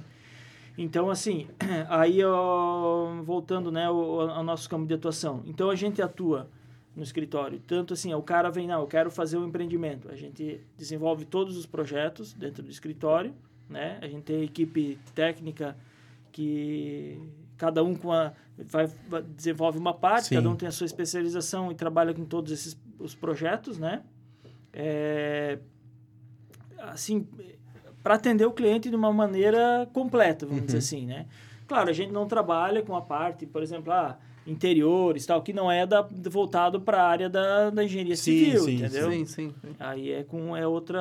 [0.77, 1.49] Então, assim,
[1.89, 5.43] aí, ó, voltando, né, ao, ao nosso campo de atuação.
[5.47, 6.49] Então, a gente atua
[6.97, 7.61] no escritório.
[7.67, 10.09] Tanto assim, o cara vem, não, eu quero fazer um empreendimento.
[10.11, 13.35] A gente desenvolve todos os projetos dentro do escritório,
[13.69, 13.99] né?
[14.01, 15.77] A gente tem equipe técnica
[16.31, 17.19] que
[17.57, 18.33] cada um com a,
[18.69, 20.35] vai, vai- desenvolve uma parte, Sim.
[20.37, 24.03] cada um tem a sua especialização e trabalha com todos esses os projetos, né?
[24.73, 25.59] É,
[26.79, 27.27] assim,
[28.05, 30.67] para atender o cliente de uma maneira completa, vamos Uhum.
[30.67, 31.25] dizer assim, né?
[31.67, 35.71] Claro, a gente não trabalha com a parte, por exemplo, ah, interiores, tal, que não
[35.71, 39.11] é da, voltado para a área da, da engenharia Sim, civil, sim, entendeu?
[39.11, 39.55] Sim, sim.
[39.61, 39.77] sim.
[39.81, 41.01] Aí é com é outra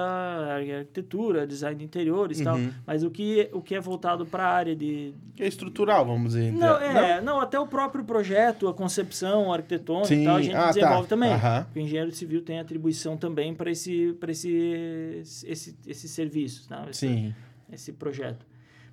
[0.55, 2.55] arquitetura, design de interiores, tal.
[2.55, 2.71] Uhum.
[2.85, 6.33] Mas o que o que é voltado para a área de Que é estrutural, vamos
[6.33, 6.53] dizer.
[6.53, 7.41] não, é, não?
[7.41, 11.09] até o próprio projeto, a concepção arquitetônica Sim, e tal, a gente ah, desenvolve tá.
[11.09, 11.31] também.
[11.65, 16.85] Porque o engenheiro civil tem atribuição também para esse, para esse, esse, esses serviços, tá?
[16.89, 17.35] Esse, Sim.
[17.71, 18.45] esse projeto.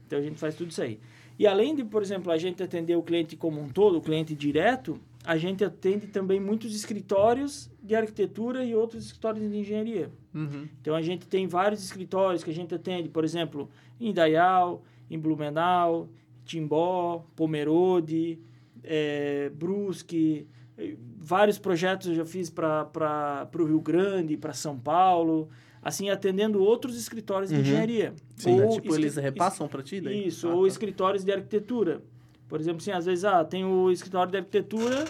[0.07, 0.99] Então a gente faz tudo isso aí.
[1.40, 4.35] E além de, por exemplo, a gente atender o cliente como um todo, o cliente
[4.35, 10.11] direto, a gente atende também muitos escritórios de arquitetura e outros escritórios de engenharia.
[10.35, 10.68] Uhum.
[10.83, 15.18] Então a gente tem vários escritórios que a gente atende, por exemplo, em Indaial, em
[15.18, 16.11] Blumenau,
[16.44, 18.38] Timbó, Pomerode,
[18.85, 25.48] eh, Brusque, eh, vários projetos eu já fiz para o Rio Grande, para São Paulo,
[25.83, 27.61] assim, atendendo outros escritórios de Uhum.
[27.62, 28.12] engenharia.
[28.37, 28.61] Sim.
[28.61, 30.27] Ou, tipo, eles repassam pra ti daí?
[30.29, 30.69] Isso, Ah, ou tá.
[30.69, 32.03] escritórios de arquitetura.
[32.49, 35.05] Por exemplo, assim, às vezes, ah, tem o escritório de arquitetura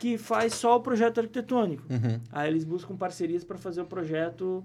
[0.00, 1.82] que faz só o projeto arquitetônico.
[1.90, 2.20] Uhum.
[2.32, 4.64] Aí eles buscam parcerias para fazer o projeto,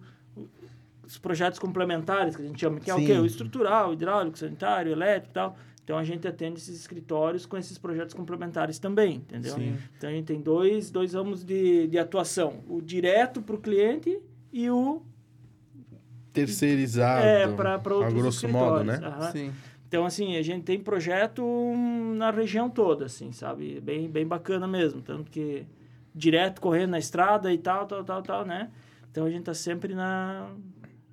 [1.06, 3.04] os projetos complementares, que a gente chama, que é Sim.
[3.04, 3.14] o quê?
[3.14, 5.58] O estrutural, hidráulico, sanitário, elétrico e tal.
[5.84, 9.56] Então a gente atende esses escritórios com esses projetos complementares também, entendeu?
[9.56, 9.78] Sim.
[9.98, 14.20] Então a gente tem dois, dois ramos de, de atuação: o direto para o cliente
[14.54, 15.02] e o
[16.34, 17.26] Terceirizado.
[17.26, 19.00] é, para a outros grosso modo, né?
[19.04, 19.32] Aham.
[19.32, 19.54] Sim.
[19.88, 23.82] Então, assim, a gente tem projeto hum, na região toda, assim, sabe?
[23.82, 25.02] Bem, bem bacana mesmo.
[25.02, 25.66] Tanto que
[26.16, 28.72] direto correndo na estrada e tal, tal, tal, tal, né?
[29.12, 30.50] Então, a gente tá sempre na,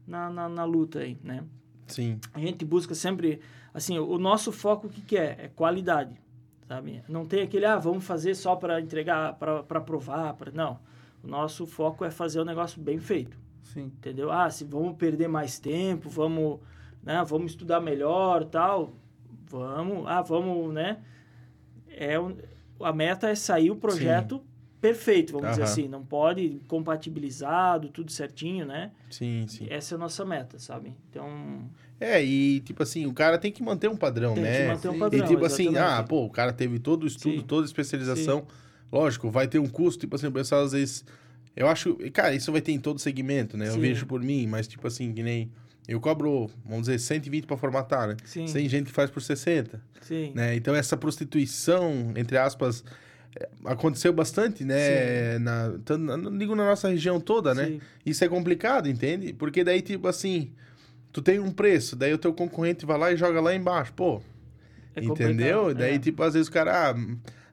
[0.07, 1.43] na, na, na luta aí, né?
[1.89, 2.21] Sim.
[2.33, 3.41] A gente busca sempre...
[3.75, 5.37] Assim, o nosso foco, o que, que é?
[5.41, 6.15] É qualidade,
[6.69, 7.03] sabe?
[7.09, 10.53] Não tem aquele, ah, vamos fazer só para entregar, para provar, pra...
[10.53, 10.79] não.
[11.23, 13.37] O nosso foco é fazer o negócio bem feito
[13.73, 13.85] Sim.
[13.85, 14.31] entendeu?
[14.31, 16.61] Ah, se vamos perder mais tempo, vamos,
[17.03, 18.95] né, vamos estudar melhor, tal,
[19.51, 20.99] vamos, ah, vamos, né?
[21.91, 22.37] É um-
[22.81, 24.41] a meta é sair o projeto
[24.81, 28.93] perfeito, vamos dizer assim, não pode compatibilizado, tudo certinho, né?
[29.11, 29.67] Sim, sim.
[29.69, 30.93] Essa é a nossa meta, sabe?
[31.11, 31.69] Então,
[32.01, 34.53] É, e tipo assim, o cara tem que manter um padrão, tem né?
[34.63, 34.99] que manter um Sim.
[35.01, 35.25] padrão.
[35.25, 36.01] e tipo assim, exatamente.
[36.01, 37.47] ah, pô, o cara teve todo o estudo, Sim.
[37.47, 38.47] toda a especialização.
[38.93, 41.05] Lógico, vai ter um custo, tipo assim, o pessoal às vezes.
[41.59, 41.97] Eu acho.
[42.13, 43.67] Cara, isso vai ter em todo segmento, né?
[43.69, 43.81] Eu Sim.
[43.81, 45.51] vejo por mim, mas tipo assim, que nem.
[45.89, 48.17] Eu cobro, vamos dizer, 120 pra formatar, né?
[48.25, 50.55] Sim, Tem gente que faz por 60, sim, né?
[50.55, 52.85] Então essa prostituição, entre aspas,
[53.35, 55.39] é, aconteceu bastante, né?
[55.39, 55.73] Na,
[56.07, 57.65] não digo na nossa região toda, né?
[57.67, 59.33] sim, Isso é complicado, entende?
[59.33, 60.53] Porque daí, tipo assim,
[61.11, 64.21] tu tem um preço, daí o teu concorrente vai lá e joga lá embaixo, pô.
[64.95, 65.17] é entendeu?
[65.63, 65.99] complicado, Daí, é.
[65.99, 66.91] tipo, às vezes o cara.
[66.91, 66.95] ah,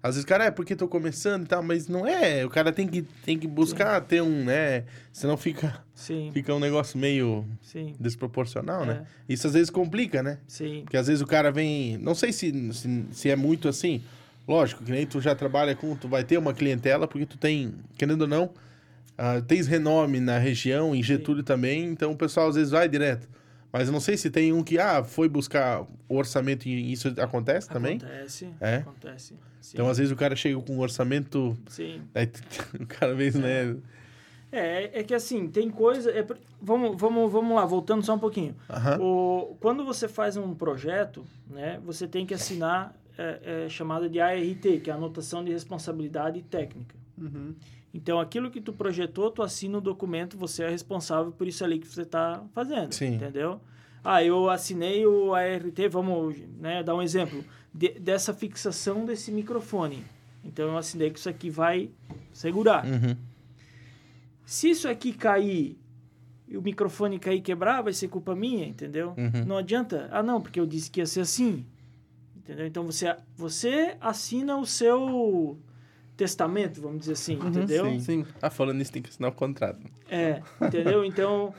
[0.07, 2.45] às vezes cara é porque tô começando e tal, mas não é.
[2.45, 4.83] O cara tem que, tem que buscar ter um, né?
[5.11, 9.03] Senão fica, Sim, fica um negócio meio sim, desproporcional, né?
[9.29, 10.37] é, Isso às vezes complica, né?
[10.47, 11.97] sim, Porque às vezes o cara vem.
[11.97, 14.01] Não sei se, se, se é muito assim.
[14.47, 15.95] Lógico, que nem tu já trabalha com.
[15.95, 18.51] Tu vai ter uma clientela, porque tu tem, querendo ou não,
[19.17, 23.27] Ah, tens renome na região, em Getúlio também, então o pessoal às vezes vai direto.
[23.77, 27.13] Mas eu não sei se tem um que, ah, foi buscar o orçamento e isso
[27.19, 27.97] acontece também?
[27.97, 28.77] Acontece, É?
[28.77, 29.33] acontece.
[29.59, 32.01] Sim, Então às vezes o cara chega com um orçamento, sim.
[32.15, 32.31] aí
[32.79, 33.75] o cara vez, né?
[34.49, 36.09] É, é que assim, tem coisa...
[36.09, 36.25] é
[36.61, 38.55] vamos, vamos, vamos lá, voltando só um pouquinho.
[38.69, 38.97] Aham.
[39.01, 44.21] O, quando você faz um projeto, né, você tem que assinar é, é, chamada de
[44.21, 46.95] ART, que é a anotação de responsabilidade técnica.
[47.17, 47.53] Uhum.
[47.97, 51.79] Então, aquilo que tu projetou, tu assina o documento, você é responsável por isso ali
[51.79, 53.15] que você está fazendo, Sim.
[53.15, 53.61] entendeu?
[54.03, 57.41] Ah, eu assinei o ART, vamos né, dar um exemplo,
[57.73, 60.03] de- dessa fixação desse microfone.
[60.43, 61.89] Então, eu assinei que isso aqui vai
[62.33, 62.85] segurar.
[62.85, 63.15] Uhum.
[64.45, 65.77] Se isso aqui cair
[66.49, 69.13] e o microfone cair e quebrar, vai ser culpa minha, entendeu?
[69.17, 69.45] Uhum.
[69.47, 70.09] Não adianta.
[70.11, 71.65] Ah, não, porque eu disse que ia ser assim.
[72.35, 72.67] Entendeu?
[72.67, 75.57] Então você, você assina o seu
[76.15, 77.85] testamento, vamos dizer assim, entendeu?
[77.85, 77.99] Sim.
[77.99, 78.25] Sim.
[78.41, 79.85] Ah, falando nisso, tem que assinar o contrato.
[80.09, 81.03] É, entendeu?
[81.03, 81.53] Então,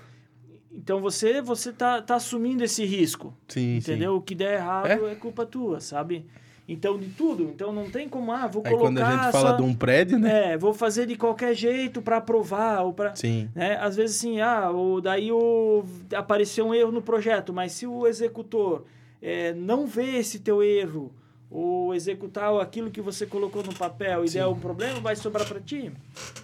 [0.72, 4.16] então você você tá, tá assumindo esse risco, Sim, entendeu?
[4.16, 5.12] O que der errado É?
[5.12, 5.14] é?
[5.14, 6.24] culpa tua, sabe?
[6.68, 7.44] Então, de tudo.
[7.44, 8.68] Então, não tem como, ah, vou sim.
[8.68, 10.52] Aí colocar quando a gente fala só- de um prédio, né?
[10.54, 13.48] É, vou fazer de qualquer jeito para aprovar ou para Sim.
[13.54, 13.76] né?
[13.76, 18.04] Às vezes assim, ah, o, daí o, apareceu um erro no projeto, mas se o
[18.06, 18.84] executor
[19.22, 21.12] eh, não vê esse teu erro
[21.50, 24.38] ou executar aquilo que você colocou no papel e Sim.
[24.38, 25.92] der um problema, vai sobrar para ti?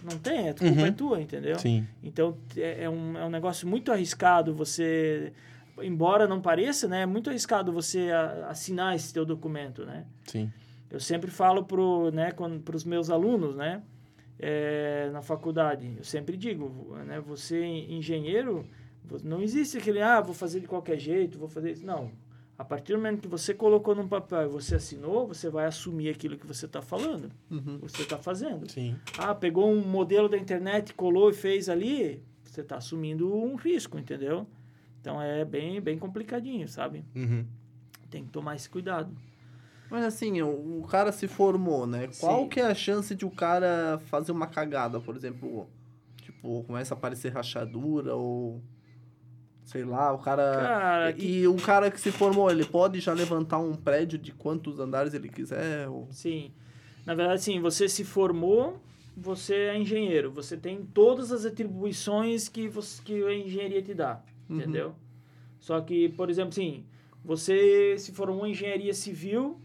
[0.03, 0.87] Não tem, a culpa Uhum.
[0.87, 1.59] é tua, entendeu?
[1.59, 1.87] Sim.
[2.03, 5.33] Então é, é um, é um negócio muito arriscado você,
[5.83, 7.03] embora não pareça, né?
[7.03, 8.11] É muito arriscado você
[8.49, 10.07] assinar esse teu documento, né?
[10.27, 10.51] Sim.
[10.91, 12.31] Eu sempre falo pro, né,
[12.65, 13.83] para os meus alunos, né,
[14.39, 18.67] é, na faculdade, eu sempre digo, né, você engenheiro,
[19.25, 21.87] não existe aquele, ah, vou fazer de qualquer jeito, vou fazer isso.
[21.87, 22.11] Não.
[22.63, 26.11] A partir do momento que você colocou num papel e você assinou, você vai assumir
[26.11, 27.79] aquilo que você está falando, Uhum.
[27.81, 28.71] você está fazendo.
[28.71, 28.95] Sim.
[29.19, 33.99] Ah, pegou um modelo da internet, colou e fez ali, você está assumindo um risco,
[33.99, 34.47] entendeu?
[35.01, 37.05] Então é bem, bem complicadinho, sabe?
[37.17, 37.45] Uhum.
[38.09, 39.13] Tem que tomar esse cuidado.
[39.91, 42.09] Mas assim, o, o cara se formou, né?
[42.21, 42.49] Qual Sim.
[42.49, 45.69] que é a chance de o cara fazer uma cagada, por exemplo?
[46.19, 48.63] Tipo, começa a aparecer rachadura ou...
[49.65, 50.43] Sei lá, o cara...
[50.53, 54.33] Cara, que- E o cara que se formou, ele pode já levantar um prédio de
[54.33, 55.89] quantos andares ele quiser?
[55.89, 56.09] Ou...
[56.11, 56.51] Sim.
[57.07, 58.81] Na verdade, sim, você se formou,
[59.17, 60.31] você é engenheiro.
[60.33, 64.57] Você tem todas as atribuições que, você, que a engenharia te dá, Uhum.
[64.59, 64.95] entendeu?
[65.61, 66.85] Só que, por exemplo, assim,
[67.25, 69.61] você se formou em engenharia civil,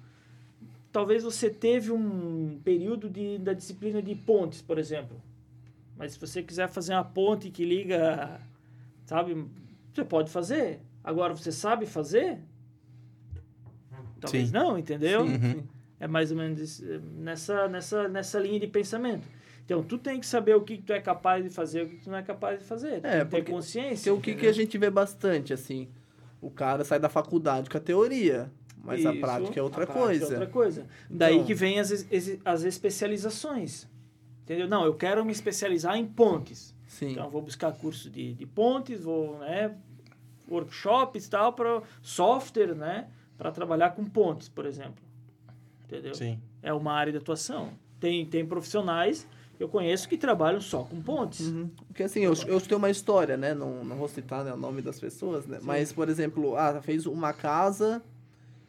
[0.92, 5.20] talvez você teve um período de, da disciplina de pontes, por exemplo.
[5.98, 8.40] Mas se você quiser fazer uma ponte que liga,
[9.06, 9.44] sabe,
[9.98, 10.80] você pode fazer.
[11.04, 12.40] Agora, você sabe fazer?
[14.20, 14.54] Talvez Sim.
[14.54, 15.26] não, entendeu?
[15.28, 15.64] Sim, Uhum.
[16.00, 19.28] É mais ou menos é, nessa, nessa, nessa linha de pensamento.
[19.66, 21.98] Então, tu tem que saber o que, tu é capaz de fazer e o que,
[21.98, 23.02] tu não é capaz de fazer.
[23.02, 24.14] Tu É, tem ter consciência.
[24.14, 25.88] Porque o que, que a gente vê bastante, assim,
[26.40, 28.52] o cara sai da faculdade com a teoria,
[28.84, 30.26] mas a Isso, prática é outra a prática coisa.
[30.26, 30.86] É outra coisa.
[31.10, 31.92] Daí Então- que vem as,
[32.46, 33.88] as especializações.
[34.44, 34.68] Entendeu?
[34.68, 36.76] Não, eu quero me especializar em pontes.
[36.88, 37.12] Sim.
[37.14, 39.76] Então, eu vou buscar curso de, de pontes, vou, né,
[40.50, 43.08] workshops e tal, para software, né,
[43.38, 45.04] para trabalhar com pontes, por exemplo.
[45.86, 46.14] Entendeu?
[46.14, 46.40] Sim.
[46.62, 47.72] É uma área de atuação.
[48.00, 51.48] Tem, tem profissionais que eu conheço que trabalham só com pontes.
[51.48, 51.70] Uhum.
[51.88, 53.54] Porque assim, eu, eu tenho uma história, né?
[53.54, 55.60] Não, não vou citar né, o nome das pessoas, né?
[55.64, 58.04] Mas, por exemplo, ah, fez uma casa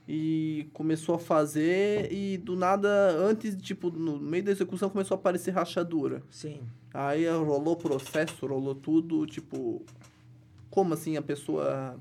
[0.09, 5.19] e começou a fazer e do nada, antes, tipo, no meio da execução começou a
[5.19, 6.23] aparecer rachadura.
[6.31, 6.61] Sim.
[6.95, 9.85] Aí rolou processo, rolou tudo, tipo,
[10.71, 11.97] como assim a pessoa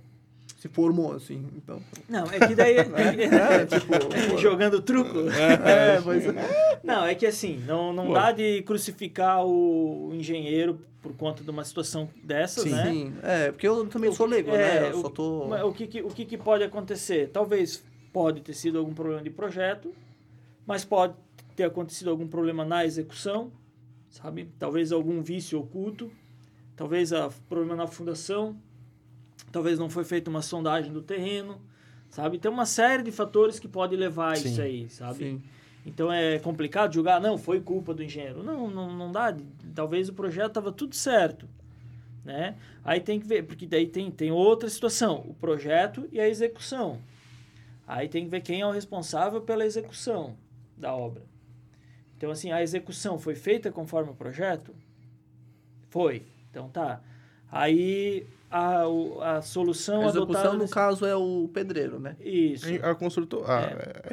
[0.57, 1.79] se formou, assim, então...
[2.09, 2.77] Não, é que daí.
[2.79, 3.93] É, tipo,
[4.31, 4.37] pô.
[4.37, 5.19] jogando truco.
[5.29, 6.79] É, pois é.
[6.83, 8.13] Não, é que assim, não, não Pô.
[8.13, 12.71] dá de crucificar o engenheiro por conta de uma situação dessas, Sim.
[12.71, 12.85] né?
[12.91, 14.91] Sim, é, porque eu também sou leigo, É, né?
[14.91, 15.45] Eu o- só tô...
[15.47, 17.29] Mas O que, que- o que, que pode acontecer?
[17.29, 19.93] Talvez pode ter sido algum problema de projeto,
[20.65, 21.13] mas pode
[21.55, 23.51] ter acontecido algum problema na execução,
[24.09, 24.49] sabe?
[24.57, 26.11] Talvez algum vício oculto,
[26.77, 28.55] talvez a problema na fundação,
[29.51, 31.59] talvez não foi feita uma sondagem do terreno,
[32.09, 32.37] sabe?
[32.37, 34.47] Tem uma série de fatores que pode levar a Sim.
[34.47, 35.17] isso aí, sabe?
[35.17, 35.43] Sim.
[35.85, 38.43] Então é complicado julgar, não, foi culpa do engenheiro.
[38.43, 39.35] Não, não, não dá.
[39.73, 41.49] Talvez o projeto estava tudo certo.
[42.23, 42.55] Né?
[42.83, 46.99] Aí tem que ver, porque daí tem, tem outra situação, o projeto e a execução.
[47.87, 50.35] Aí tem que ver quem é o responsável pela execução
[50.75, 51.23] da obra.
[52.17, 54.75] Então, assim, a execução foi feita conforme o projeto?
[55.89, 56.23] Foi.
[56.57, 56.99] Então tá.
[57.51, 58.83] Aí a,
[59.37, 60.53] a solução A execução, adotada...
[60.53, 62.15] no nesse- caso, é o pedreiro, né?
[62.19, 62.65] Isso.
[62.83, 63.45] A construtora.
[63.47, 63.61] A,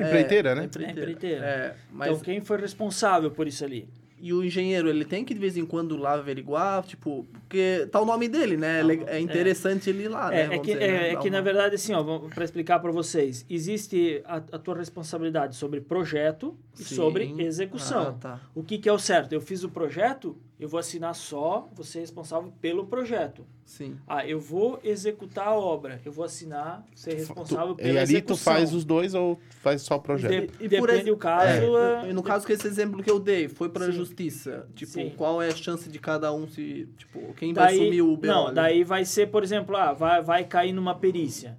[0.01, 0.05] É.
[0.05, 0.63] a empreiteira, né?
[0.63, 1.45] É empreiteira.
[1.45, 3.89] É, mas Então, quem foi responsável por isso ali?
[4.21, 8.01] E o engenheiro, ele tem que de vez em quando lá averiguar, tipo, porque tá
[8.01, 8.81] o nome dele, né?
[8.81, 10.37] É le- É interessante ele ir lá, né?
[10.37, 11.09] É, é Vamos que, dizer, né?
[11.09, 14.59] é, é que na uma- verdade, assim, ó, para explicar para vocês, existe a, a
[14.59, 16.95] tua responsabilidade sobre projeto e Sim.
[16.95, 18.03] sobre execução.
[18.03, 18.41] Ah, tá.
[18.55, 19.33] O que, que é o certo?
[19.35, 23.45] Eu fiz o projeto, eu vou assinar só, você é responsável pelo projeto.
[23.67, 23.99] Sim.
[24.09, 28.07] Ah, eu vou executar a obra, eu vou assinar, ser responsável Tu- pela e ali
[28.07, 28.53] tu execução.
[28.55, 30.57] faz os dois ou faz só o projeto?
[30.57, 31.77] De- E por depende ex- do caso.
[31.77, 33.93] É, é, e no caso que esse exemplo que eu dei foi pra Sim.
[33.93, 34.67] justiça.
[34.75, 35.13] Tipo, Sim.
[35.17, 36.89] qual é a chance de cada um se.
[36.97, 38.27] Tipo, quem vai daí, assumir o BO?
[38.27, 38.55] Não, ali?
[38.55, 41.59] daí vai ser, por exemplo, ah, vai, vai cair numa perícia.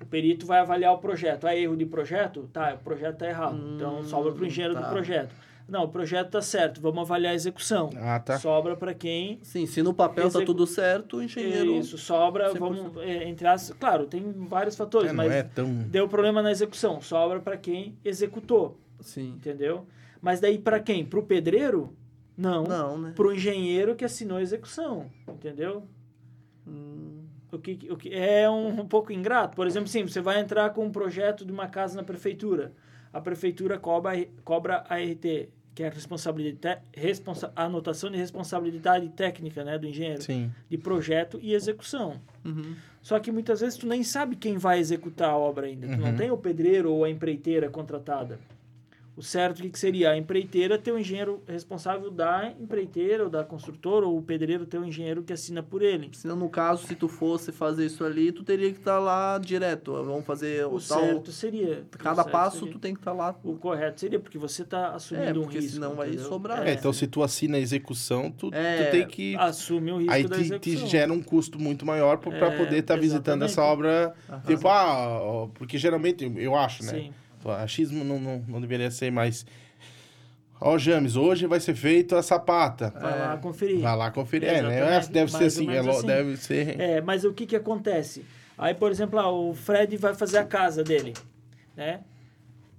[0.00, 1.46] O perito vai avaliar o projeto.
[1.46, 2.48] Ah, erro de projeto?
[2.52, 3.58] Tá, o projeto tá errado.
[3.74, 4.80] então Hum, sobra para o engenheiro tá.
[4.80, 5.34] do projeto.
[5.68, 7.90] Não, o projeto tá certo, vamos avaliar a execução.
[7.96, 8.38] Ah, tá.
[8.38, 11.72] Sobra para quem Sim, se no papel tá Execu- tudo certo, o engenheiro.
[11.72, 12.58] Isso, sobra, 100%.
[12.58, 13.70] vamos, é, entre as...
[13.72, 15.68] Claro, tem vários fatores, É, não mas é tão...
[15.88, 17.00] deu problema na execução.
[17.00, 19.30] Sobra para quem executou, Sim.
[19.36, 19.86] entendeu?
[20.22, 21.04] Mas daí para quem?
[21.04, 21.92] Para o pedreiro?
[22.36, 22.62] Não.
[22.62, 23.12] Não, né?
[23.16, 25.82] Para o engenheiro que assinou a execução, entendeu?
[26.66, 29.56] Hum, O que, o que é um, um pouco ingrato.
[29.56, 32.72] Por exemplo, sim, você vai entrar com um projeto de uma casa na prefeitura.
[33.12, 34.12] A prefeitura cobra,
[34.44, 40.22] cobra a RT, que é a responsabilidade, responsa, anotação de responsabilidade técnica né, do engenheiro,
[40.22, 40.50] Sim.
[40.70, 42.18] de projeto e execução.
[42.44, 42.74] uhum.
[43.02, 45.86] Só que muitas vezes tu nem sabe quem vai executar a obra ainda.
[45.86, 46.16] Tu não Uhum.
[46.16, 48.40] tem o pedreiro ou a empreiteira contratada.
[49.16, 50.10] O certo, o que, que seria?
[50.10, 54.78] A empreiteira ter o engenheiro responsável da empreiteira ou da construtora, ou o pedreiro ter
[54.78, 56.10] o engenheiro que assina por ele.
[56.12, 59.92] Senão, no caso, se tu fosse fazer isso ali, tu teria que estar lá direto.
[60.04, 61.00] Vamos fazer O o tal.
[61.00, 61.84] certo seria.
[61.92, 62.72] Cada certo passo seria.
[62.74, 63.34] tu tem que estar lá.
[63.42, 65.72] O correto seria, porque você está assumindo É, um porque risco.
[65.76, 66.28] senão vai entendeu?
[66.28, 66.66] sobrar.
[66.68, 69.34] É, então se tu assina a execução, tu, É, tu tem que...
[69.36, 72.76] Assume o risco Aí da te, te gera um custo muito maior pra É, poder
[72.80, 73.50] estar visitando exatamente.
[73.52, 74.14] essa obra.
[74.28, 74.40] Aham.
[74.46, 76.92] Tipo, ah, porque geralmente, eu acho, né?
[76.92, 77.12] Sim.
[77.50, 79.46] Achismo não, não, não deveria ser mais...
[80.60, 82.90] Ó, James, hoje vai ser feito a sapata.
[82.98, 83.80] Vai lá conferir.
[83.80, 84.48] Vai lá conferir.
[84.48, 85.00] É, né?
[85.10, 86.06] Deve ser assim, é, assim.
[86.06, 86.80] deve ser...
[86.80, 88.24] É, mas o que que acontece?
[88.56, 91.12] Aí, por exemplo, ah, o Fred vai fazer a casa dele,
[91.76, 92.00] né?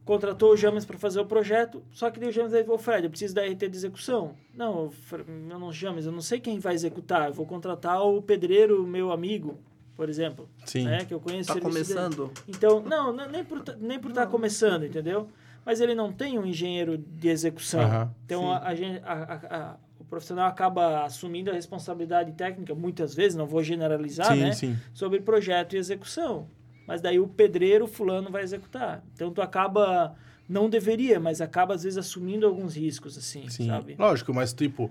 [0.03, 3.09] Contratou o James para fazer o projeto, só que o James vai o Fred, eu
[3.09, 4.33] preciso da RT de execução.
[4.55, 8.87] Não, eu não James, eu não sei quem vai executar, eu vou contratar o pedreiro,
[8.87, 9.59] meu amigo,
[9.97, 10.85] por exemplo, Sim.
[10.85, 11.03] né?
[11.03, 11.99] Que eu conheço Tá o serviço dele.
[12.05, 12.31] começando.
[12.47, 15.27] Então, não, não- nem por, tá- nem por estar começando, entendeu?
[15.65, 18.09] Mas ele não tem um engenheiro de execução.
[18.25, 23.13] Então, a, a gente- a- a- a- o profissional acaba assumindo a responsabilidade técnica, muitas
[23.13, 24.51] vezes, não vou generalizar, sim, né?
[24.53, 24.77] sim.
[24.93, 26.47] Sobre projeto e execução.
[26.87, 29.03] Mas daí o pedreiro fulano vai executar.
[29.13, 30.15] Então, tu acaba...
[30.47, 33.97] Não deveria, mas acaba, às vezes, assumindo alguns riscos, assim, Sim, sabe?
[33.99, 34.89] lógico, mas tipo,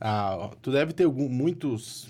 [0.00, 2.08] ah, tu deve ter algum, muitos,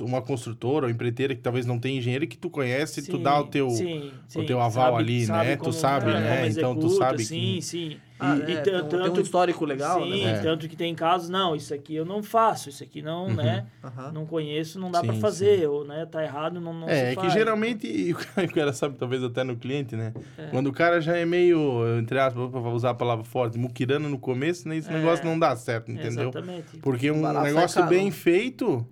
[0.00, 3.38] uma construtora ou empreiteira que talvez não tenha engenheiro que tu conhece, tu Sim, dá
[3.40, 4.44] o teu, sim, o sim.
[4.46, 5.56] teu aval Sabe- ali, sabe né?
[5.56, 6.36] como- tu sabe, é, né?
[6.36, 7.62] como Então tu executa, sabe Sim, que...
[7.62, 7.96] sim.
[8.16, 10.30] Ah, E- é, e tem, tan- um, tem um tanto- histórico legal, Sim, né?
[10.34, 10.38] É.
[10.38, 13.66] tanto que tem casos, não, isso aqui eu não faço, isso aqui não, né?
[13.82, 14.12] Aham.
[14.12, 17.06] Não conheço, não dá Sim, pra fazer, ou né, tá errado, não, não se É,
[17.06, 17.32] é que faz.
[17.32, 20.14] geralmente, e o cara, o cara sabe, talvez até no cliente, né?
[20.38, 20.46] É.
[20.46, 24.18] Quando o cara já é meio, entre aspas, pra usar a palavra forte, muquirano no
[24.18, 24.76] começo, né?
[24.76, 24.92] Esse É.
[24.92, 26.28] negócio não dá certo, entendeu?
[26.30, 26.76] Exatamente.
[26.80, 28.86] Porque um negócio bem feito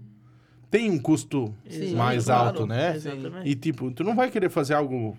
[0.72, 2.48] tem um custo Sim, mais claro.
[2.48, 2.96] alto, né?
[2.96, 3.46] Exatamente.
[3.46, 5.14] E tipo, tu não vai querer fazer algo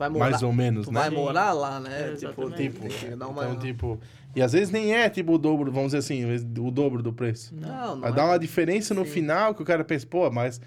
[0.00, 1.00] morar, mais ou menos, tu né?
[1.00, 1.16] vai Sim.
[1.16, 2.12] morar lá, né?
[2.12, 2.88] É, tipo, exatamente.
[2.88, 3.44] Tipo, dar uma...
[3.44, 4.00] Então, tipo.
[4.34, 6.24] E às vezes nem é tipo o dobro, vamos dizer assim,
[6.58, 7.54] o dobro do preço.
[7.54, 8.14] Não, não Vai é.
[8.14, 9.10] dar uma diferença no Sim.
[9.10, 10.58] final que o cara pensa, pô, mas.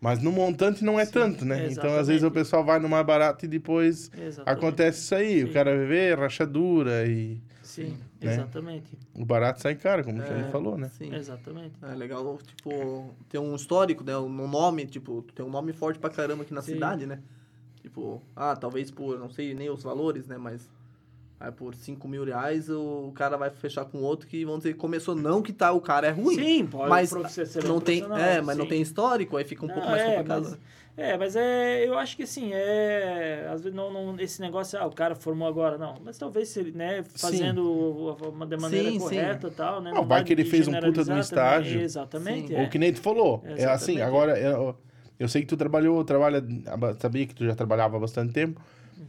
[0.00, 1.68] Mas no montante não é tanto, né?
[1.70, 2.26] Então, às vezes, exatamente.
[2.26, 4.42] o pessoal vai no mais barato e depois Exatamente.
[4.44, 5.40] acontece isso aí.
[5.40, 5.44] Sim.
[5.44, 7.40] O cara vai ver rachadura e
[7.74, 8.32] Sim, né?
[8.32, 8.98] exatamente.
[9.14, 10.88] o barato sai caro, como É, ele falou, né?
[10.90, 11.14] Sim.
[11.14, 11.74] Exatamente.
[11.82, 14.16] É legal, tipo, ter um histórico, né?
[14.16, 16.74] Um nome, tipo, tem um nome forte pra caramba aqui na Sim.
[16.74, 17.20] cidade, né?
[17.82, 20.38] Tipo, ah, talvez por, não sei nem os valores, né?
[20.38, 20.70] Mas
[21.44, 25.14] aí por 5 mil reais o cara vai fechar com outro que, vamos dizer, começou
[25.14, 26.36] não que tá, o cara é ruim.
[26.36, 28.70] Sim, pode mas ser não tem, é, mas não sim.
[28.70, 30.42] tem histórico, aí fica um Não, pouco mais é, complicado.
[30.42, 30.58] Mas,
[30.96, 34.86] é, mas é, eu acho que assim, é, às vezes não, não, esse negócio, ah,
[34.86, 38.90] o cara formou agora, não, mas talvez se ele, né, fazendo o- uma de maneira
[38.90, 41.18] Sim, correta e tal, né, Não, vai dá que ele fez um puta de um
[41.18, 41.80] generalizar também, estágio.
[41.80, 42.62] Exatamente, é.
[42.62, 43.42] Ou que nem tu falou.
[43.44, 43.68] É Exatamente.
[43.68, 44.76] assim, agora eu,
[45.18, 46.42] eu sei que tu trabalhou, trabalha,
[47.00, 48.60] sabia que tu já trabalhava há bastante tempo.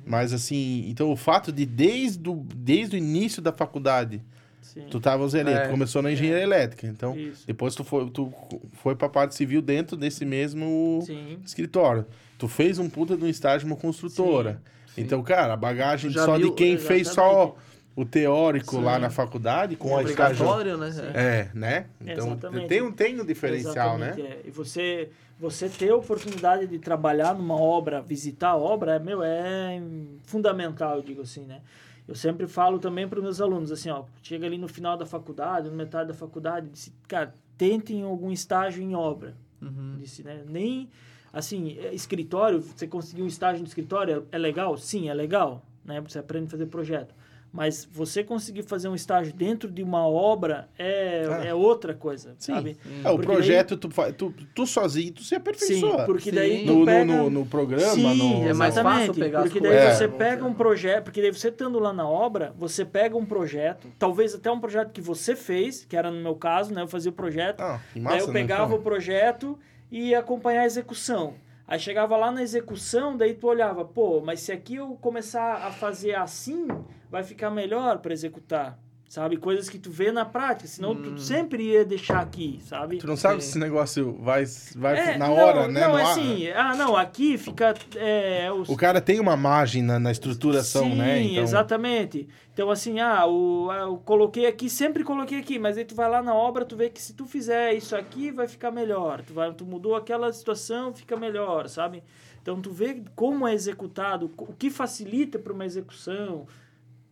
[0.05, 4.21] Mas assim, então o fato de desde o, desde o início da faculdade,
[4.61, 5.59] Sim, tu tava ali, É.
[5.67, 7.43] tu começou na engenharia elétrica, então isso.
[7.47, 8.31] depois tu foi, tu
[8.73, 12.05] foi pra parte civil dentro desse mesmo Sim, escritório.
[12.37, 14.61] Tu fez um puta de um estágio uma construtora.
[14.93, 15.01] Sim.
[15.01, 17.74] Então, cara, a bagagem só viu- de quem fez só exatamente.
[17.95, 19.01] O teórico lá Sim.
[19.01, 20.45] na faculdade com É a estágio.
[20.45, 21.11] obrigatório, né?
[21.13, 21.49] É.
[21.53, 21.85] Né?
[22.01, 22.67] Então Exatamente.
[22.67, 24.07] tem, um- tem um diferencial, né?
[24.09, 24.41] Exatamente, é.
[24.45, 29.23] E você, você ter a oportunidade de trabalhar numa obra, visitar a obra, é, meu,
[29.23, 29.81] é
[30.25, 31.61] fundamental, eu digo assim, né?
[32.07, 35.05] Eu sempre falo também para os meus alunos, assim, ó, chega ali no final da
[35.05, 39.33] faculdade, no metade da faculdade, disse, cara, tentem algum estágio em obra.
[39.61, 39.95] Uhum.
[39.97, 40.43] Disse, né?
[40.47, 40.87] Nem,
[41.33, 44.77] assim, é, escritório, você conseguir um estágio no escritório é, é legal?
[44.77, 45.99] Sim, é legal, né?
[46.01, 47.15] Você aprende a fazer projeto.
[47.55, 51.45] Mas você conseguir fazer um estágio dentro de uma obra é, Ah.
[51.45, 52.53] é outra coisa, Sim.
[52.53, 52.77] sabe?
[53.01, 56.03] É, o projeto, tu, fa- tu, tu sozinho, tu se Sim, aperfeiçoa.
[56.05, 56.35] porque Sim.
[56.35, 57.05] daí tu no, pega...
[57.05, 58.49] no, no programa, Sim, no...
[58.49, 59.97] é mais fácil pegar porque daí coisas.
[59.97, 60.07] você É.
[60.09, 64.35] pega um projeto, porque daí você estando lá na obra, você pega um projeto, talvez
[64.35, 67.13] até um projeto que você fez, que era no meu caso, né, eu fazia o
[67.15, 68.77] projeto, Ah, que daí massa, eu né, pegava então?
[68.79, 69.57] o projeto
[69.89, 71.35] e ia acompanhar a execução.
[71.67, 75.71] Aí chegava lá na execução, daí tu olhava, pô, mas se aqui eu começar a
[75.71, 76.67] fazer assim,
[77.15, 79.37] vai ficar melhor para executar, sabe?
[79.37, 81.01] Coisas que tu vê na prática, senão Hum.
[81.15, 82.97] tu sempre ia deixar aqui, sabe?
[82.97, 83.39] Tu não sabe Sim.
[83.41, 84.43] se esse negócio vai,
[84.75, 85.79] vai É, na não, hora, né?
[85.79, 86.11] Não, no é ar.
[86.11, 87.73] assim, ah, não, aqui fica...
[87.95, 91.21] É, os, O cara tem uma margem na, na estruturação, Sim, né?
[91.21, 92.27] Então, exatamente.
[92.53, 96.09] Então, assim, ah, o, ah, eu coloquei aqui, sempre coloquei aqui, mas aí tu vai
[96.09, 99.21] lá na obra, tu vê que se tu fizer isso aqui, vai ficar melhor.
[99.21, 102.03] Tu, vai, tu mudou aquela situação, fica melhor, sabe?
[102.41, 106.45] Então, tu vê como é executado, o que facilita para uma execução,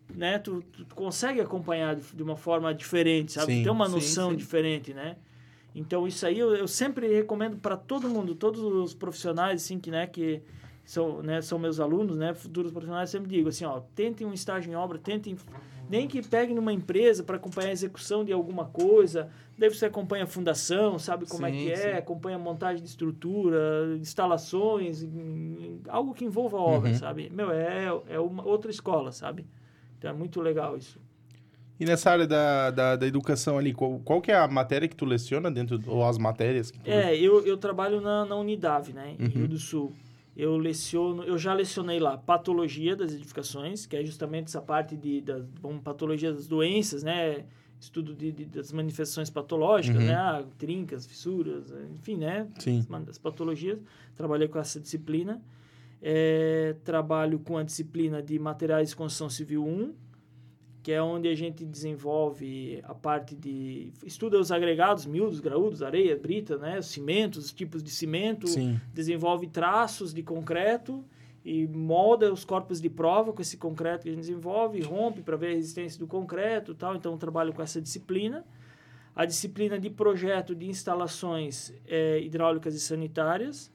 [0.10, 0.40] né?
[0.40, 3.54] Tu, tu, consegue acompanhar de, uma forma diferente, sabe?
[3.54, 3.64] Sim.
[3.64, 4.38] Tem uma Sim, noção sim.
[4.38, 5.18] diferente, né?
[5.76, 9.90] Então, isso aí eu, eu sempre recomendo para todo mundo, todos os profissionais, assim, que,
[9.90, 10.42] né, que
[10.86, 14.34] são, né, são meus alunos, né, futuros profissionais, eu sempre digo assim, ó, tentem um
[14.34, 15.36] estágio em obra, tentem,
[15.90, 20.26] nem que peguem numa empresa para acompanhar a execução de alguma coisa, daí você acompanha
[20.26, 21.98] a fundação, sabe como é Sim, que é, sim.
[21.98, 25.04] acompanha a montagem de estrutura, instalações,
[25.88, 26.96] algo que envolva a obra, Uhum.
[26.96, 27.30] sabe?
[27.32, 29.48] Meu, é, é uma outra escola, sabe?
[30.04, 31.00] Então é muito legal isso.
[31.80, 34.96] E nessa área da, da, da educação ali, qual, qual que é a matéria que
[34.98, 38.92] tu leciona dentro, ou as matérias que tu É, eu, eu trabalho na, na Unidade,
[38.92, 39.30] né, em Uhum.
[39.30, 39.94] Rio do Sul.
[40.36, 45.22] Eu leciono, eu já lecionei lá patologia das edificações, que é justamente essa parte de
[45.22, 47.46] das bom, patologia das doenças, né,
[47.80, 50.08] estudo de, de- das manifestações patológicas, Uhum.
[50.08, 52.86] né, ah, trincas, fissuras, enfim, né, Sim.
[52.92, 53.80] as, as patologias.
[54.18, 55.42] Trabalhei com essa disciplina.
[56.06, 59.94] É, trabalho com a disciplina de materiais de construção civil 1,
[60.84, 63.94] que é onde a gente desenvolve a parte de...
[64.06, 66.78] Estuda os agregados, miúdos, graúdos, areia, brita, né?
[66.78, 68.48] Os cimentos, os tipos de cimento.
[68.48, 68.78] Sim.
[68.94, 71.06] Desenvolve traços de concreto
[71.46, 75.38] e molda os corpos de prova com esse concreto que a gente desenvolve, rompe para
[75.38, 76.96] ver a resistência do concreto e tal.
[76.98, 78.46] Então, trabalho com essa disciplina.
[79.16, 83.73] A disciplina de projeto de instalações é, hidráulicas e sanitárias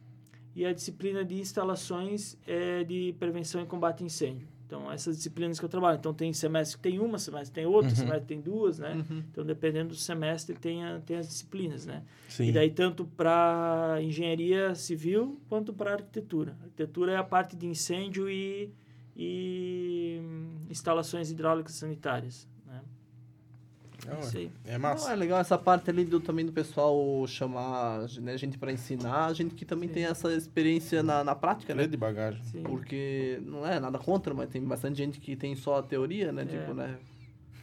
[0.59, 4.48] e a disciplina de instalações é, de prevenção e combate a incêndio.
[4.66, 5.96] Então, essas disciplinas que eu trabalho.
[5.98, 7.94] Então, tem semestre que tem uma, semestre que tem outra, Uhum.
[7.96, 8.92] semestre que tem duas, né?
[9.09, 9.22] Uhum.
[9.30, 12.02] Então, dependendo do semestre, tem, a, tem as disciplinas, né?
[12.28, 12.48] Sim.
[12.48, 16.56] E daí, tanto para engenharia civil quanto para arquitetura.
[16.61, 18.70] Arquitetura é a parte de incêndio e,
[19.16, 22.48] e hum, instalações hidráulicas sanitárias.
[24.09, 25.12] Não, É é Não, massa.
[25.12, 29.54] é legal essa parte ali do, também do pessoal chamar né, gente pra ensinar, gente
[29.54, 29.94] que também Sim.
[29.94, 31.82] tem essa experiência na, na prática, né?
[31.82, 32.42] Grande bagagem.
[32.44, 32.62] Sim.
[32.62, 36.42] Porque não é nada contra, mas tem bastante gente que tem só a teoria, né?
[36.42, 36.44] É.
[36.46, 36.96] Tipo, né?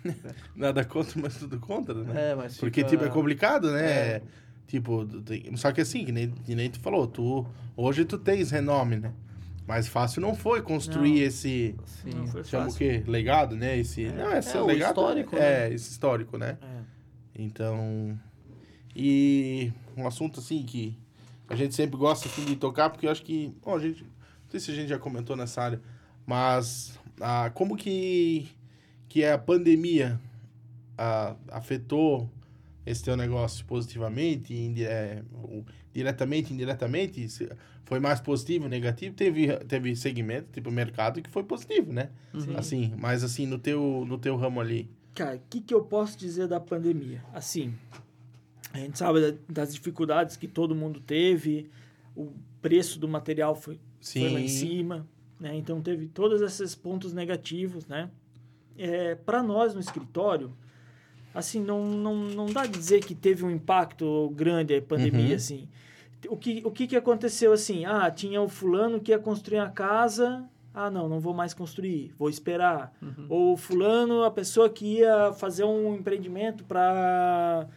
[0.56, 2.32] Nada contra, mas tudo contra, né?
[2.32, 3.86] É, mas Porque, fica- tipo, é complicado, né?
[3.86, 4.22] É.
[4.68, 5.08] Tipo,
[5.58, 7.46] só que assim, que nem, que nem tu falou, tu,
[7.78, 9.12] hoje tu tens renome, né?
[9.68, 11.28] Mas fácil não foi construir Não.
[11.28, 12.12] esse, Sim.
[12.12, 12.78] Não foi chama o fácil.
[12.78, 13.04] quê?
[13.08, 13.78] Legado, né?
[13.78, 15.74] Esse, não, esse É, o legado, histórico, É, né?
[15.74, 16.58] esse histórico, né?
[16.62, 16.82] É.
[17.38, 18.18] Então,
[18.96, 20.98] e um assunto assim que
[21.50, 24.50] a gente sempre gosta assim, de tocar, porque eu acho que, bom, a gente, não
[24.50, 25.82] sei se a gente já comentou nessa área,
[26.26, 28.48] mas ah, como que,
[29.10, 30.20] que a pandemia
[30.98, 32.30] ah, afetou
[32.86, 35.24] esse teu negócio positivamente, indi- é,
[35.94, 37.28] diretamente, indiretamente,
[37.86, 42.10] foi mais positivo, negativo, teve, teve segmento, tipo mercado, que foi positivo, né?
[42.38, 42.56] Sim.
[42.56, 44.90] Assim, mas assim, no teu, no teu ramo ali.
[45.14, 47.24] Cara, o que, que eu posso dizer da pandemia?
[47.34, 47.74] Assim,
[48.74, 51.70] a gente sabe da- das dificuldades que todo mundo teve,
[52.16, 52.32] o
[52.62, 53.80] preço do material foi,
[54.22, 55.08] foi lá em cima,
[55.40, 55.56] né?
[55.56, 58.10] Então teve todos esses pontos negativos, né?
[58.78, 60.52] É, para nós no escritório,
[61.36, 65.36] assim, não, não, não dá de dizer que teve um impacto grande a pandemia, Uhum.
[65.36, 65.68] assim.
[66.30, 67.86] O que, o que que aconteceu assim?
[67.86, 72.14] Ah, tinha o fulano que ia construir a casa, ah, não, não vou mais construir,
[72.18, 72.92] vou esperar.
[73.02, 73.26] Uhum.
[73.30, 77.68] Ou fulano, a pessoa que ia fazer um empreendimento para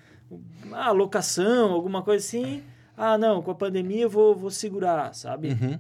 [0.73, 2.63] ah, locação, alguma coisa assim,
[2.97, 5.49] ah, não, com a pandemia eu vou, vou segurar, sabe?
[5.49, 5.79] Uhum.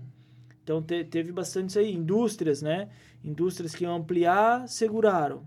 [0.62, 1.95] Então te- teve bastante isso aí.
[1.95, 2.89] Indústrias, né?
[3.24, 5.43] Indústrias que iam ampliar, seguraram.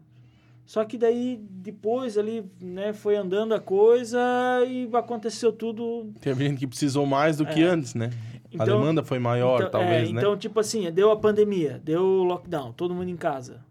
[0.66, 4.20] Só que daí, depois ali, né, foi andando a coisa
[4.68, 6.14] e aconteceu tudo.
[6.22, 7.66] Teve gente que precisou mais do que É.
[7.66, 8.10] antes, né?
[8.14, 10.20] a Então- demanda foi maior, então, talvez, é, né?
[10.20, 13.64] Então, tipo assim, deu a pandemia, deu o lockdown, todo mundo em casa.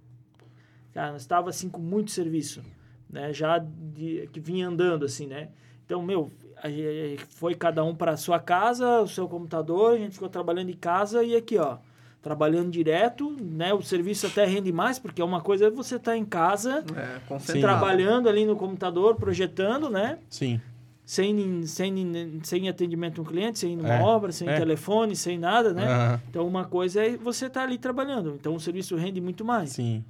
[0.93, 2.63] Cara, nós estava assim com muito serviço,
[3.09, 3.31] né?
[3.33, 5.51] Já de, que vinha andando assim, né?
[5.85, 6.31] Então, meu,
[6.63, 10.71] a gente foi cada um para sua casa, o seu computador, a gente ficou trabalhando
[10.71, 11.77] em casa e aqui, ó,
[12.23, 13.73] trabalhando direto, né?
[13.73, 16.85] O serviço até rende mais, porque é uma coisa é você estar tá em casa,
[16.95, 20.19] É, trabalhando ali no computador, projetando, né?
[20.29, 20.61] Sim.
[21.05, 24.57] Sem, sem, sem atendimento a um cliente, sem ir numa É, obra, sem é.
[24.57, 25.85] telefone, sem nada, né?
[25.85, 26.21] Aham.
[26.29, 28.37] Então, uma coisa é você estar ali trabalhando.
[28.39, 29.71] Então, o serviço rende muito mais.
[29.71, 30.05] Sim.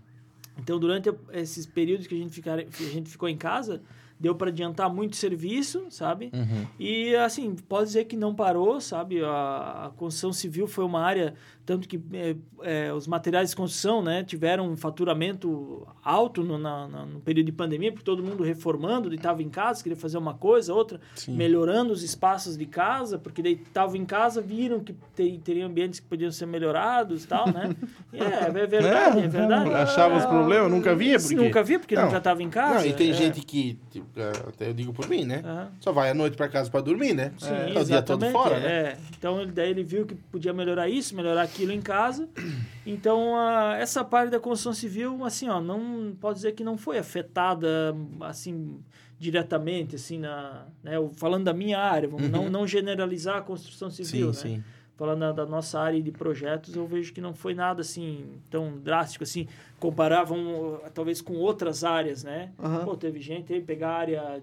[0.58, 3.80] Então, durante esses períodos que a gente, ficar, que a gente ficou em casa,
[4.20, 6.30] deu para adiantar muito serviço, sabe?
[6.34, 6.66] Uhum.
[6.78, 9.24] E, assim, pode dizer que não parou, sabe?
[9.24, 11.32] A, a construção civil foi uma área,
[11.64, 16.86] tanto que é, é, os materiais de construção, né, tiveram um faturamento alto no, na,
[16.86, 20.34] na- no período de pandemia, porque todo mundo reformando, estava em casa, queria fazer uma
[20.34, 21.34] coisa, outra, Sim.
[21.34, 25.98] melhorando os espaços de casa, porque daí estavam em casa, viram que te, teriam ambientes
[26.00, 27.74] que podiam ser melhorados e tal, né?
[28.12, 29.70] É, é verdade, é, verdade.
[29.72, 31.34] Achava os problemas, nunca via, porque...
[31.34, 32.06] Nunca vi, porque Não.
[32.06, 32.80] nunca estava em casa.
[32.80, 33.12] Não, e tem é.
[33.14, 34.09] gente que, tipo, é,
[34.48, 35.42] até eu digo por mim, né?
[35.44, 35.66] É.
[35.80, 37.32] Só vai à noite pra casa pra dormir, né?
[37.38, 38.66] Sim, Tá o dia todo fora, né?
[38.68, 38.96] é.
[39.18, 42.28] Então, ele- daí ele viu que podia melhorar isso, melhorar aquilo em casa.
[42.86, 46.98] Então, a- essa parte da construção civil, assim, ó, não pode dizer que não foi
[46.98, 48.80] afetada, assim,
[49.18, 54.32] diretamente, assim, na, né, falando da minha área, vamos não, não generalizar a construção civil,
[54.32, 54.56] Sim, né?
[54.56, 54.64] sim.
[55.01, 58.76] Falando da, da nossa área de projetos, eu vejo que não foi nada, assim, tão
[58.76, 59.48] drástico, assim,
[59.78, 62.53] comparar, vamos, talvez com outras áreas, né?
[62.59, 62.84] Aham.
[62.84, 64.42] Pô, teve gente aí pegar a área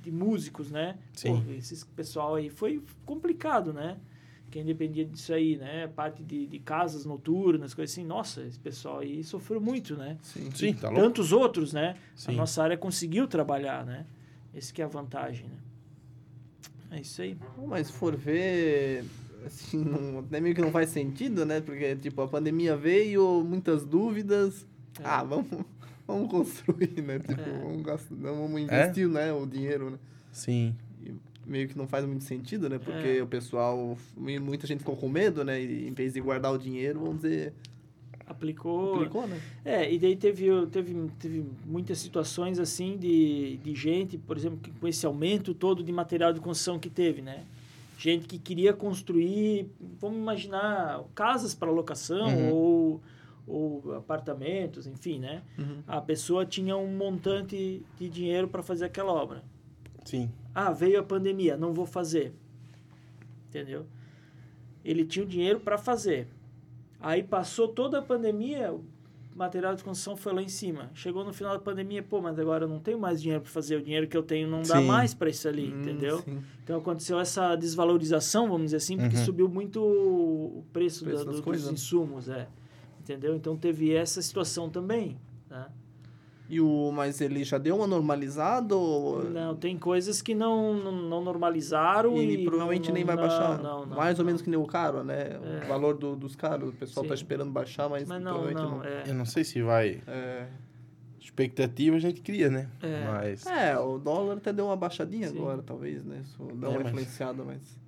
[0.00, 0.96] de músicos, né?
[1.12, 1.42] Sim.
[1.44, 3.98] Pô, esses pessoal aí foi complicado, né?
[4.50, 5.86] Quem dependia disso aí, né?
[5.88, 8.06] Parte de, de casas noturnas, coisas assim.
[8.06, 10.16] Nossa, esse pessoal aí sofreu muito, né?
[10.22, 10.50] Sim.
[10.54, 11.02] Sim, tá louco.
[11.02, 11.96] Tantos outros, né?
[12.16, 12.32] Sim.
[12.32, 14.06] A nossa área conseguiu trabalhar, né?
[14.54, 15.58] Esse que é a vantagem, né?
[16.92, 17.36] É isso aí.
[17.66, 19.04] Mas se for ver,
[19.46, 21.60] assim, não, até meio que não faz sentido, né?
[21.60, 24.66] Porque, tipo, a pandemia veio, muitas dúvidas.
[25.00, 25.02] É.
[25.04, 25.46] Ah, vamos,
[26.06, 27.18] vamos construir, né?
[27.18, 27.58] Tipo, É.
[27.62, 29.32] vamos, gastar, vamos investir, né?
[29.32, 29.98] O dinheiro, né?
[30.32, 30.74] Sim.
[31.04, 31.12] E
[31.46, 32.78] meio que não faz muito sentido, né?
[32.78, 33.22] Porque É.
[33.22, 35.62] o pessoal, muita gente ficou com medo, né?
[35.62, 37.52] E em vez de guardar o dinheiro, vamos dizer,
[38.26, 38.96] Aplicou.
[38.96, 39.40] aplicou, né?
[39.64, 44.86] É, e daí teve, teve, teve muitas situações assim de, de gente, por exemplo, com
[44.86, 47.44] esse aumento todo de material de construção que teve, né?
[47.98, 52.52] Gente que queria construir, vamos imaginar, casas para locação Uhum.
[52.54, 53.02] ou,
[53.44, 55.42] ou apartamentos, enfim, né?
[55.58, 55.82] Uhum.
[55.84, 59.42] A pessoa tinha um montante de dinheiro para fazer aquela obra.
[60.04, 60.30] Sim.
[60.54, 62.32] Ah, veio a pandemia, não vou fazer.
[63.48, 63.84] Entendeu?
[64.84, 66.28] Ele tinha o dinheiro para fazer.
[67.00, 68.74] Aí passou toda a pandemia,
[69.38, 70.90] material de construção foi lá em cima.
[70.94, 73.76] Chegou no final da pandemia, pô, mas agora eu não tenho mais dinheiro para fazer.
[73.76, 74.86] O dinheiro que eu tenho não dá Sim.
[74.86, 76.18] mais para isso ali, Hum, entendeu?
[76.22, 76.38] sim.
[76.64, 79.24] Então aconteceu essa desvalorização, vamos dizer assim, porque Uhum.
[79.24, 81.72] subiu muito o preço, Preço da- do- dos né?
[81.72, 82.48] insumos, é.
[83.00, 83.34] Entendeu?
[83.36, 85.16] Então teve essa situação também,
[85.48, 85.66] né?
[86.50, 89.22] E o, mas ele já deu uma normalizada ou...
[89.24, 93.16] Não, tem coisas que não, não, não normalizaram E e, ele provavelmente não- nem vai
[93.16, 93.58] não, baixar.
[93.62, 95.38] Não, não, Mais ou menos que nem o caro, né?
[95.60, 95.64] É.
[95.64, 96.70] O valor do, dos caros.
[96.70, 97.22] O pessoal tá Sim.
[97.22, 98.84] esperando baixar, mas, Mas não, provavelmente não, não.
[98.84, 99.04] é.
[99.08, 100.00] Eu não sei se vai...
[100.06, 100.46] É.
[101.20, 102.68] Expectativa a gente cria, né?
[102.82, 103.04] É.
[103.06, 103.46] Mas...
[103.46, 105.36] É, o dólar até deu uma baixadinha Sim.
[105.38, 106.22] agora, talvez, né?
[106.24, 107.78] Isso deu É, uma mas- influenciada, mas...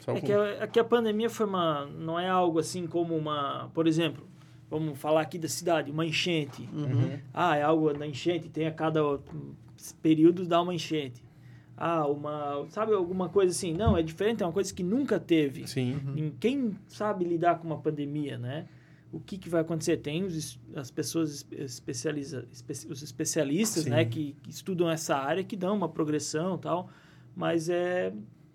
[0.00, 1.86] Só É que, a, é que a pandemia foi uma.
[1.86, 3.70] Não é algo assim como uma.
[3.72, 4.22] Por exemplo,
[4.78, 6.68] vamos falar aqui da cidade, uma enchente.
[6.72, 7.18] Uhum.
[7.32, 9.00] Ah, é algo da enchente, tem a cada
[10.02, 11.22] período dá uma enchente.
[11.76, 12.64] Ah, uma.
[12.70, 13.72] Sabe, alguma coisa assim?
[13.74, 15.66] Não, é diferente, é uma coisa que nunca teve.
[15.66, 16.00] Sim.
[16.14, 18.66] Ninguém sabe lidar com uma pandemia, né?
[19.12, 19.96] O que, que vai acontecer?
[19.98, 23.90] Tem os, as pessoas espe- especializa, espe- os especialistas, Sim.
[23.90, 26.88] né, que, que estudam essa área, que dão uma progressão e tal,
[27.36, 28.12] mas é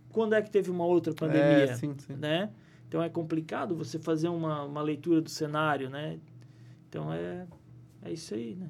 [0.09, 2.13] quando é que teve uma outra pandemia, É, sim, sim.
[2.13, 2.49] né?
[2.89, 6.19] Então é complicado você fazer uma, uma leitura do cenário, né?
[6.89, 7.45] Então é
[8.01, 8.69] é isso aí, né?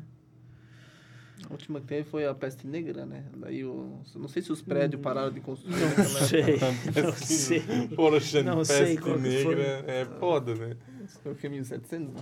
[1.49, 3.23] A última que teve foi a peste negra, né?
[3.37, 4.01] Daí, o...
[4.15, 5.73] não sei se os prédios pararam de construir.
[5.79, 6.59] Não naquela sei,
[7.03, 7.87] não sei.
[7.95, 9.93] Poxa, Não peste sei qual negra foi.
[9.93, 10.75] é foda, né?
[11.23, 12.13] Foi o que, 1700?
[12.13, 12.21] né?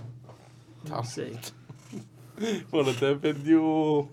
[0.88, 1.36] Não sei.
[2.70, 4.06] Pô, até perdi o...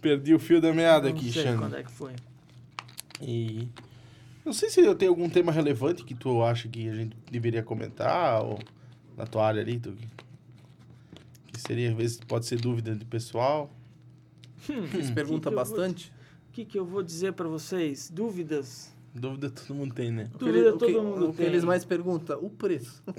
[0.00, 1.58] Perdi o fio da meada Não aqui, sei Xande.
[1.58, 2.14] quando é que foi.
[3.20, 3.68] E...
[4.44, 7.62] Não sei se eu tenho algum tema relevante que tu acha que a gente deveria
[7.62, 8.58] comentar, ou
[9.16, 9.94] na tua área ali, tu...
[11.52, 13.70] que seria, às vezes, pode ser dúvida de pessoal.
[14.68, 16.12] Eles perguntam que eu vou- bastante.
[16.48, 18.10] O que, que eu vou dizer para vocês?
[18.10, 18.93] Dúvidas?
[19.16, 20.24] Dúvida todo mundo tem, né?
[20.34, 21.46] O que, Dúvida ele- o que- todo mundo o que tem.
[21.46, 23.00] eles mais perguntam, o preço.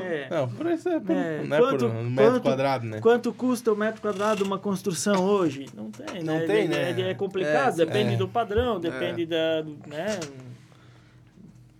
[0.00, 0.30] É.
[0.30, 3.00] Não, por isso é por, É, não é quanto- por um metro quanto- quadrado, né?
[3.00, 5.66] Quanto custa o metro quadrado uma construção hoje?
[5.74, 6.46] Não tem, Não né?
[6.46, 7.00] tem, É- né?
[7.02, 8.16] É, é complicado, É, depende é.
[8.16, 9.62] do padrão, depende da.
[9.86, 10.20] Né?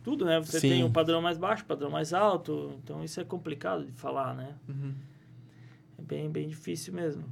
[0.03, 0.41] Tudo, né?
[0.41, 0.69] Você Sim.
[0.71, 4.55] tem um padrão mais baixo, padrão mais alto, então isso é complicado de falar, né?
[4.69, 4.93] Uhum.
[5.99, 7.25] É bem, bem difícil mesmo.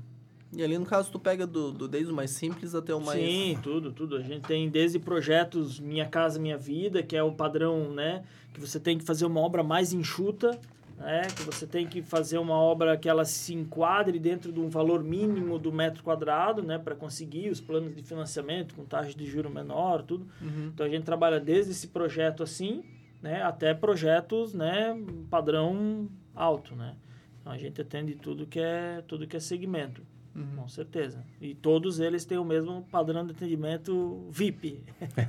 [0.57, 3.21] E ali, no caso, tu pega do, do desde o mais simples até o mais...
[3.21, 4.17] Sim, tudo, tudo.
[4.17, 8.25] A gente tem desde projetos Minha Casa Minha Vida, que é o padrão, né?
[8.55, 10.59] Que você tem que fazer uma obra mais enxuta,
[10.97, 11.27] né?
[11.37, 15.05] Que você tem que fazer uma obra que ela se enquadre dentro de um valor
[15.05, 16.79] mínimo do metro quadrado, né?
[16.79, 20.27] Para conseguir os planos de financiamento com taxa de juro menor, tudo.
[20.41, 20.71] Uhum.
[20.73, 22.83] Então a gente trabalha desde esse projeto assim,
[23.21, 23.43] né?
[23.43, 24.99] Até projetos, né?
[25.29, 26.95] Padrão alto, né?
[27.43, 30.01] Então a gente atende tudo que é tudo que é segmento.
[30.37, 30.57] Uhum.
[30.57, 31.25] Com certeza.
[31.41, 34.85] E todos eles têm o mesmo padrão de atendimento VIP.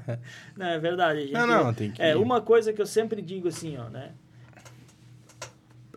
[0.58, 1.22] não, é verdade.
[1.22, 2.02] Gente, Não, não, tem que...
[2.02, 4.12] É, uma coisa que eu sempre digo assim, ó, né?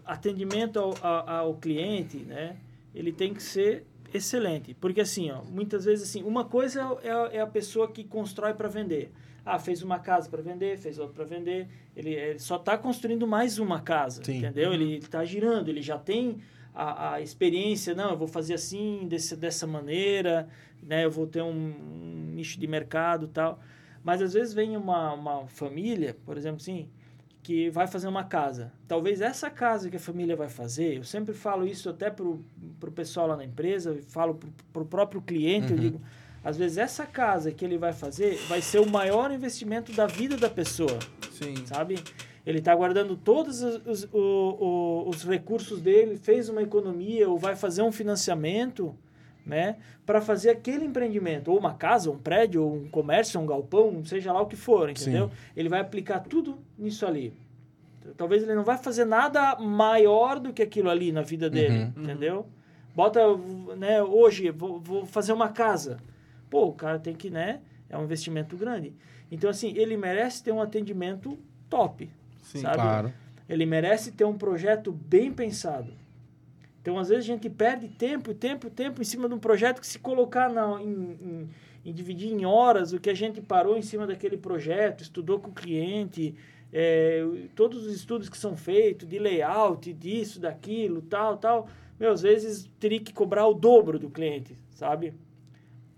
[0.04, 2.56] Atendimento ao, ao, ao cliente, né?
[2.94, 4.74] Ele tem que ser excelente.
[4.74, 8.54] Porque assim, ó, muitas vezes assim, uma coisa é, a- é a pessoa que constrói
[8.54, 9.12] para vender.
[9.44, 11.68] Ah, fez uma casa para vender, fez outra para vender.
[11.96, 14.38] Ele, ele só está construindo mais uma casa, Sim.
[14.38, 14.72] entendeu?
[14.72, 16.38] Ele está girando, ele já tem
[16.74, 17.94] a, a experiência.
[17.94, 20.48] Não, eu vou fazer assim, desse, dessa maneira,
[20.82, 21.04] né?
[21.04, 23.60] Eu vou ter um, um nicho de mercado tal.
[24.02, 26.88] Mas às vezes vem uma, uma família, por exemplo, assim,
[27.42, 28.72] que vai fazer uma casa.
[28.88, 32.42] Talvez essa casa que a família vai fazer, eu sempre falo isso até pro,
[32.78, 35.82] pro pessoal lá na empresa, eu falo pro, pro próprio cliente, eu Uhum.
[35.82, 36.00] digo,
[36.42, 40.36] às vezes essa casa que ele vai fazer vai ser o maior investimento da vida
[40.38, 40.98] da pessoa,
[41.41, 41.55] Sim.
[41.66, 41.99] sabe?
[42.47, 44.16] Ele está guardando todos os, os, o-
[45.05, 48.95] o- os recursos dele, fez uma economia ou vai fazer um financiamento,
[49.45, 49.76] né,
[50.07, 54.32] para fazer aquele empreendimento, ou uma casa, um prédio, ou um comércio, um galpão, seja
[54.32, 55.30] lá o que for, entendeu?
[55.57, 57.32] Ele vai aplicar tudo nisso ali.
[58.16, 62.03] Talvez ele não vai fazer nada maior do que aquilo ali na vida dele, Uhum.
[62.05, 62.47] entendeu?
[62.95, 63.20] Bota,
[63.76, 65.99] né, hoje vou, vou fazer uma casa.
[66.49, 68.93] Pô, o cara tem que, né, é um investimento grande.
[69.30, 72.10] Então assim, ele merece ter um atendimento top,
[72.42, 72.60] Sim.
[72.60, 72.76] sabe?
[72.76, 73.12] Claro.
[73.48, 75.92] Ele merece ter um projeto bem pensado.
[76.80, 79.86] Então, às vezes, a gente perde tempo, tempo, tempo em cima de um projeto que
[79.86, 80.88] se colocar na, em,
[81.20, 81.48] em,
[81.84, 85.50] em dividir em horas o que a gente parou em cima daquele projeto, estudou com
[85.50, 86.34] o cliente,
[86.72, 87.22] é,
[87.54, 91.68] todos os estudos que são feitos de layout, disso, daquilo, tal, tal.
[91.98, 95.12] Meu, às vezes teria que cobrar o dobro do cliente, sabe?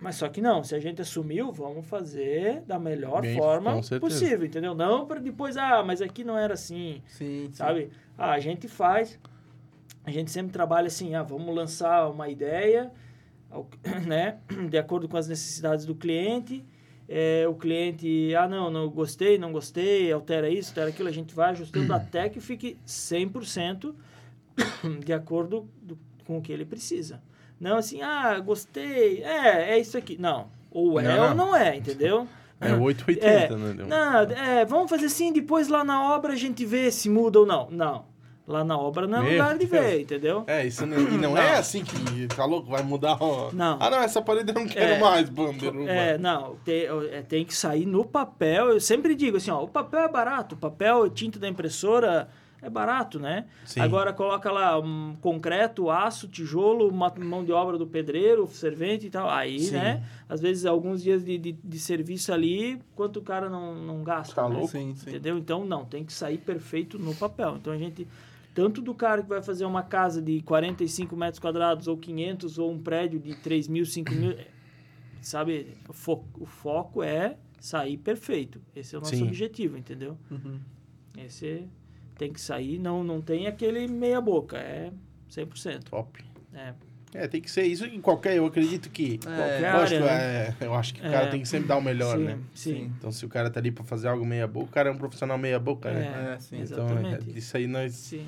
[0.03, 4.44] Mas só que não, se a gente assumiu, vamos fazer da melhor Bem, forma possível,
[4.44, 4.74] entendeu?
[4.74, 7.53] Não para depois, ah, mas aqui não era assim Sim, sim.
[7.53, 7.88] sabe?
[8.18, 9.16] Ah, a gente faz,
[10.05, 12.90] a gente sempre trabalha assim, ah, vamos lançar uma ideia,
[14.05, 14.38] né,
[14.68, 16.64] de acordo com as necessidades do cliente.
[17.09, 21.32] É, o cliente, ah, não, não gostei, não gostei, altera isso, altera aquilo, a gente
[21.32, 23.94] vai ajustando até que fique 100%
[25.05, 27.22] de acordo do- com o que ele precisa.
[27.62, 30.16] Não assim, ah, gostei, é, é isso aqui.
[30.18, 31.46] Não, ou é Não, ou não.
[31.46, 32.26] não é, entendeu?
[32.60, 33.84] É 880, É, né?
[33.88, 37.46] Não, é, vamos fazer assim, depois lá na obra a gente vê se muda ou
[37.46, 37.68] não.
[37.70, 38.10] Não.
[38.48, 39.70] Lá na obra não é Meu lugar de Deus.
[39.84, 40.42] ver, entendeu?
[40.48, 43.16] É, isso não, e não, é assim que tá louco, vai mudar.
[43.20, 43.50] Ó.
[43.52, 43.78] Não.
[43.80, 44.98] Ah, não, essa parede eu não quero É.
[44.98, 45.76] mais, bandeira.
[45.84, 48.70] É, não, tem, é, tem que sair no papel.
[48.70, 52.28] Eu sempre digo assim, ó, o papel é barato, o papel, tinta da impressora
[52.62, 53.46] é barato, né?
[53.66, 53.80] Sim.
[53.80, 59.10] Agora coloca lá um concreto, aço, tijolo, uma mão de obra do pedreiro, servente e
[59.10, 59.28] tal.
[59.28, 59.72] Aí, Sim.
[59.72, 60.06] né?
[60.28, 64.36] Às vezes alguns dias de, de, de serviço ali, quanto o cara não, não gasta.
[64.36, 64.54] Tá né?
[64.54, 64.68] louco?
[64.68, 65.10] Sim, sim.
[65.10, 65.36] Entendeu?
[65.36, 67.56] Então, não, tem que sair perfeito no papel.
[67.56, 68.06] Então, a gente,
[68.54, 72.70] tanto do cara que vai fazer uma casa de 45 metros quadrados, ou 500, ou
[72.70, 74.46] um prédio de 3 mil, 5 mil, é,
[75.20, 75.76] sabe?
[75.88, 78.60] O, fo o foco é sair perfeito.
[78.74, 79.26] Esse é o nosso Sim.
[79.26, 80.16] objetivo, entendeu?
[80.30, 80.60] Uhum.
[81.18, 81.66] Esse
[82.22, 84.92] tem que sair, não, não tem aquele meia boca, é
[85.30, 85.84] 100%.
[85.90, 86.24] Top.
[86.54, 86.72] É.
[87.14, 88.36] É, tem que ser isso em qualquer.
[88.36, 89.18] Eu acredito que.
[89.18, 91.10] Qualquer lógico, área, é, eu acho que o É.
[91.10, 92.38] cara tem que sempre dar o melhor, sim, né?
[92.54, 92.92] Sim.
[92.98, 94.96] Então, se o cara tá ali pra fazer algo meia boca, o cara é um
[94.96, 96.34] profissional meia boca, né?
[96.36, 96.60] É, sim.
[96.62, 97.30] Então, exatamente.
[97.34, 97.92] é, isso aí nós.
[97.92, 98.24] Sim.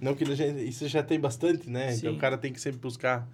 [0.00, 1.94] Não que a gente, isso já tem bastante, né?
[1.94, 2.16] Então, Sim.
[2.16, 3.28] o cara tem que sempre buscar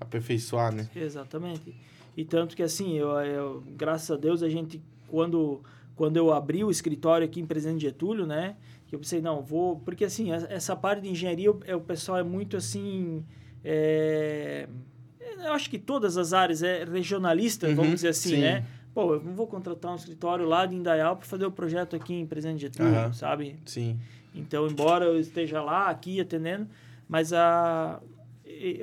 [0.00, 0.88] aperfeiçoar, né?
[0.94, 1.74] Exatamente.
[2.16, 5.60] E tanto que assim, eu, eu- graças a Deus, a gente, quando,
[5.96, 8.54] quando eu abri o escritório aqui em Presidente Getúlio, né?
[8.88, 9.78] Que eu pensei, não, vou.
[9.80, 13.22] Porque assim, essa- parte de engenharia, o, é, o pessoal é muito assim.
[13.62, 14.66] é,
[15.44, 18.40] eu acho que todas as áreas é regionalista, Uhum, vamos dizer assim, sim.
[18.40, 18.64] né?
[18.94, 22.14] Pô, eu não vou contratar um escritório lá de Indaial para fazer o projeto aqui
[22.14, 23.12] em Presidente Getúlio, Aham.
[23.12, 23.56] sabe?
[23.66, 23.98] Sim.
[24.34, 26.66] Então, embora eu esteja lá, aqui, atendendo,
[27.08, 28.00] mas a,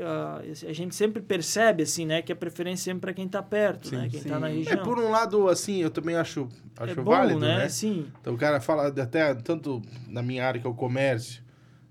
[0.01, 3.89] a, gente sempre percebe, assim, né, que a preferência é sempre para quem está perto,
[3.89, 4.83] Sim, né, quem está na É, região.
[4.83, 6.47] por um lado, assim, eu também acho,
[6.77, 7.57] acho é bom, válido, né?
[7.59, 7.69] né?
[7.69, 11.43] Sim, Então o cara fala até tanto na minha área que é o comércio,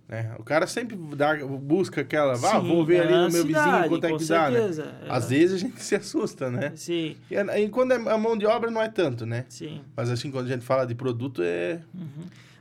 [0.08, 0.34] né?
[0.38, 3.64] O cara sempre dá, busca aquela, vá, Sim, vou ver ali na no meu vizinho
[3.64, 4.60] cidade, quanto é que dá, né?
[4.60, 5.06] É.
[5.08, 6.72] Às vezes a gente se assusta, né?
[6.76, 9.44] Sim, E, aí, quando é a mão de obra não é tanto, né?
[9.48, 9.80] sim.
[9.96, 11.80] Mas assim, quando a gente fala de produto é...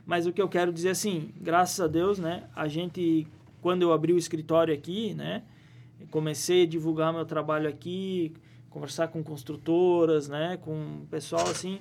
[0.06, 3.26] Mas o que eu quero dizer, assim, graças a Deus, né, a gente
[3.64, 5.42] quando eu abri o escritório aqui, né?
[6.10, 8.34] Comecei a divulgar meu trabalho aqui,
[8.68, 10.58] conversar com construtoras, né?
[10.58, 11.78] Com pessoal assim,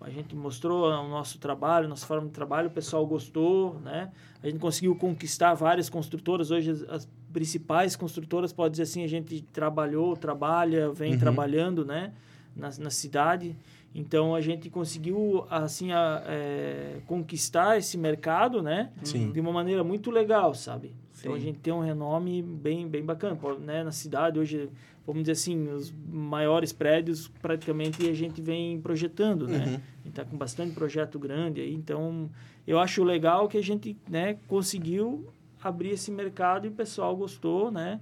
[0.00, 4.10] a gente mostrou o nosso trabalho, nossa forma de trabalho, o pessoal gostou, né?
[4.42, 6.50] A gente conseguiu conquistar várias construtoras.
[6.50, 11.18] Hoje as, as principais construtoras, pode dizer assim, a gente trabalhou, trabalha, vem Uhum.
[11.18, 12.14] trabalhando, né?
[12.56, 13.54] Na, na cidade.
[13.94, 18.90] Então a gente conseguiu assim a, é, conquistar esse mercado, né?
[19.04, 19.30] Sim.
[19.30, 20.94] De uma maneira muito legal, sabe?
[21.22, 23.84] Então a gente tem um renome bem bem bacana, né?
[23.84, 24.68] Na cidade hoje,
[25.06, 29.58] vamos dizer assim, os maiores prédios praticamente a gente vem projetando, né?
[29.58, 29.74] Uhum.
[29.74, 32.28] A gente tá com bastante projeto grande aí, então
[32.66, 35.28] eu acho legal que a gente, né, conseguiu
[35.62, 38.00] abrir esse mercado e o pessoal gostou, né?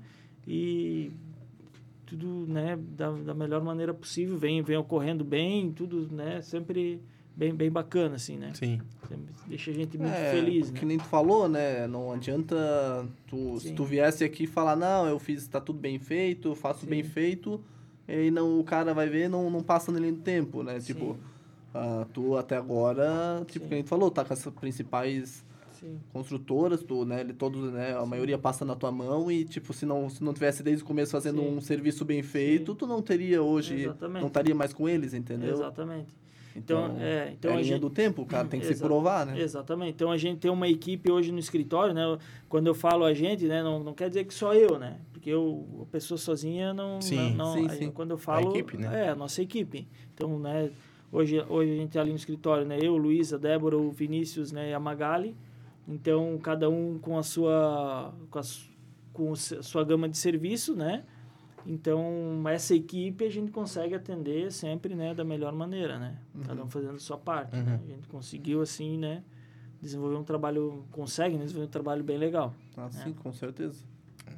[0.48, 1.12] E
[2.06, 7.00] tudo, né, da, da melhor maneira possível, vem vem ocorrendo bem, tudo, né, sempre
[7.36, 8.52] bem bem bacana assim, né?
[8.54, 8.80] Sim.
[9.08, 10.88] Sempre deixa a gente muito É, feliz, que né?
[10.88, 11.86] nem tu falou, né?
[11.86, 12.56] Não adianta
[13.26, 13.74] tu, se Sim.
[13.74, 16.86] tu viesse aqui e falar, não, eu fiz, tá tudo bem feito, faço Sim.
[16.86, 17.60] bem feito,
[18.06, 20.78] e aí não, o cara vai ver, não, não passa nele no tempo, né?
[20.78, 20.92] Sim.
[20.94, 21.16] Tipo,
[21.74, 23.68] ah, tu até agora, tipo, Sim.
[23.68, 25.98] que nem tu falou, tá com as principais Sim.
[26.12, 27.20] construtoras, tu, né?
[27.20, 27.96] Ele, todos, né?
[27.96, 30.86] A maioria passa na tua mão e, tipo, se não, se não tivesse desde o
[30.86, 31.56] começo fazendo Sim.
[31.56, 32.78] um serviço bem feito, Sim.
[32.78, 34.20] tu não teria hoje, Exatamente.
[34.20, 35.54] não estaria mais com eles, entendeu?
[35.54, 36.19] Exatamente.
[36.54, 38.80] Então, é, então é a a linha gente do tempo, o cara tem que se
[38.80, 39.40] provar, né?
[39.40, 39.92] Exatamente.
[39.92, 42.18] Então a gente tem uma equipe hoje no escritório, né?
[42.48, 44.98] Quando eu falo a gente, né, não, não quer dizer que só eu, né?
[45.12, 47.90] Porque eu, a pessoa sozinha não, Sim, não, sim, sim.
[47.90, 49.06] quando eu falo, equipe, né?
[49.06, 49.86] é a nossa equipe.
[50.14, 50.70] Então, né,
[51.12, 52.78] hoje hoje a gente tá ali no escritório, né?
[52.80, 55.36] Eu, Luísa, Débora, o Vinícius, né, e a Magali.
[55.86, 58.42] Então, cada um com a sua com a,
[59.12, 61.04] com a sua gama de serviço, né?
[61.66, 66.18] Então, essa equipe a gente consegue atender sempre, né, da melhor maneira, né?
[66.46, 67.78] Cada um fazendo a sua parte, né?
[67.82, 67.92] Uhum.
[67.92, 69.22] A gente conseguiu, assim, né,
[69.80, 72.54] desenvolver um trabalho, consegue né, desenvolver um trabalho bem legal.
[72.76, 73.84] Ah, sim, com certeza.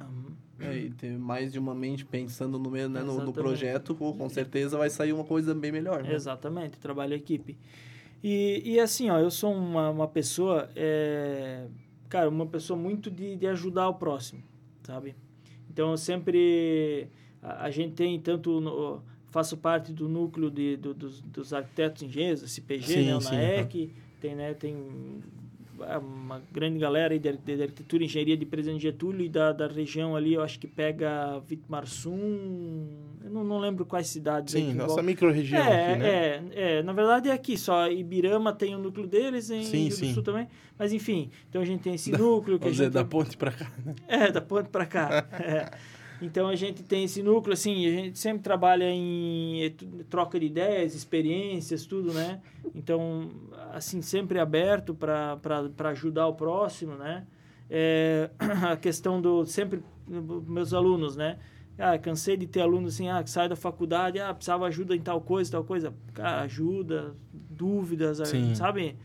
[0.01, 0.33] Uhum.
[0.59, 4.77] É, e ter mais de uma mente pensando no, né, no, no projeto, com certeza
[4.77, 6.03] vai sair uma coisa bem melhor.
[6.03, 6.13] Né?
[6.13, 7.57] Exatamente, trabalho em equipe.
[8.23, 11.67] E, e assim, ó, eu sou uma, uma pessoa, é,
[12.07, 14.41] cara, uma pessoa muito de, de ajudar o próximo,
[14.83, 15.15] sabe?
[15.73, 17.07] Então, eu sempre,
[17.41, 19.01] a, a gente tem tanto, no-
[19.31, 23.31] faço parte do núcleo de, do- dos, dos arquitetos engenheiros, CPG, Sim, né, o sim,
[23.31, 24.75] NAEC, tem, né, tem
[25.99, 29.67] uma grande galera aí de, de, arquitetura e engenharia de Presidente Getúlio e da, da
[29.67, 32.87] região ali, eu acho que pega Vitmarsum,
[33.23, 35.05] eu não, não lembro quais cidades Sim, nossa envolvem.
[35.05, 36.07] micro-região É, aqui, né?
[36.07, 39.89] é, é, na verdade é aqui, só Ibirama tem o núcleo deles, em Sim, Rio
[39.89, 40.13] do sim.
[40.13, 40.47] Sul também,
[40.77, 42.89] mas enfim, então a gente tem esse núcleo que a gente...
[42.89, 43.95] da ponte pra cá, né?
[44.07, 45.27] É, da ponte para cá.
[45.39, 45.71] é.
[46.23, 49.75] Então a gente tem esse núcleo, assim, a gente sempre trabalha em
[50.09, 52.39] troca de ideias, experiências, tudo, né?
[52.73, 53.29] Então,
[53.73, 57.25] assim, sempre aberto para ajudar o próximo, né?
[57.69, 58.29] É,
[58.71, 61.39] a questão do sempre meus alunos, né?
[61.77, 65.01] Ah, cansei de ter alunos assim, ah, que sai da faculdade, ah, precisava ajuda em
[65.01, 65.93] tal coisa, tal coisa.
[66.13, 68.53] Cara, ajuda, dúvidas, Sim.
[68.53, 68.95] sabe?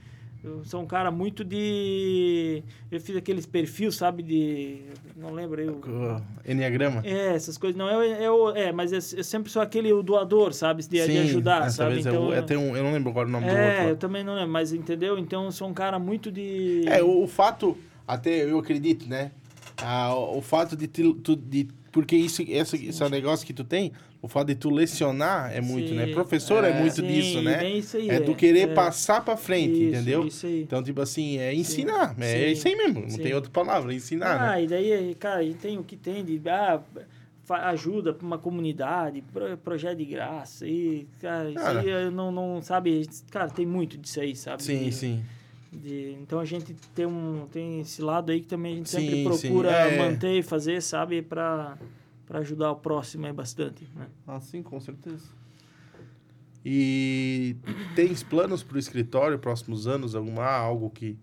[0.43, 2.62] Eu sou um cara muito de.
[2.91, 4.22] Eu fiz aqueles perfis, sabe?
[4.22, 4.82] De.
[5.16, 5.80] Não lembro eu.
[6.47, 7.03] Enneagrama.
[7.05, 7.76] É, essas coisas.
[7.76, 10.82] Não, é, é, o- é mas eu, eu sempre sou aquele o doador, sabe?
[10.82, 11.97] De, de ajudar, sabe?
[11.97, 13.97] é Então, é, tem um, eu não lembro agora o nome do é, eu outro.
[13.99, 15.18] também não lembro, mas entendeu?
[15.18, 16.84] Então eu sou um cara muito de.
[16.86, 17.76] É, o, o fato,
[18.07, 19.32] até eu acredito, né?
[19.78, 23.53] Ah, o, o fato de, tu, de porque isso, esse, esse é um negócio que
[23.53, 26.06] tu tem, o fato de tu lecionar é muito, Sim, né?
[26.08, 27.70] Professor é, é, muito sim, disso, né?
[27.70, 28.74] isso aí, é do é, querer é.
[28.74, 30.26] passar pra frente, Isso, entendeu?
[30.26, 30.62] Isso aí.
[30.62, 32.16] Então, tipo assim, é ensinar.
[32.18, 34.64] É Sim, isso aí mesmo, não tem outra palavra, ensinar, ah, né?
[34.64, 36.80] e daí, cara, a gente tem o que tem de ah,
[37.68, 41.80] ajuda para uma comunidade, pro- projeto de graça, e, cara, isso Cara.
[41.80, 44.64] aí eu não, não, sabe, cara, tem muito disso aí, sabe?
[44.64, 45.22] Sim, De- sim.
[45.72, 49.22] de- então a gente tem, um, tem esse lado aí que também a gente sempre
[49.22, 49.96] procura é.
[49.96, 51.78] manter e fazer, sabe, para
[52.28, 54.06] para ajudar o próximo aí bastante, né?
[54.26, 55.24] Ah, sim, com certeza.
[56.64, 57.56] E
[57.94, 60.14] tens planos pro escritório próximos anos?
[60.14, 61.16] Alguma, algo que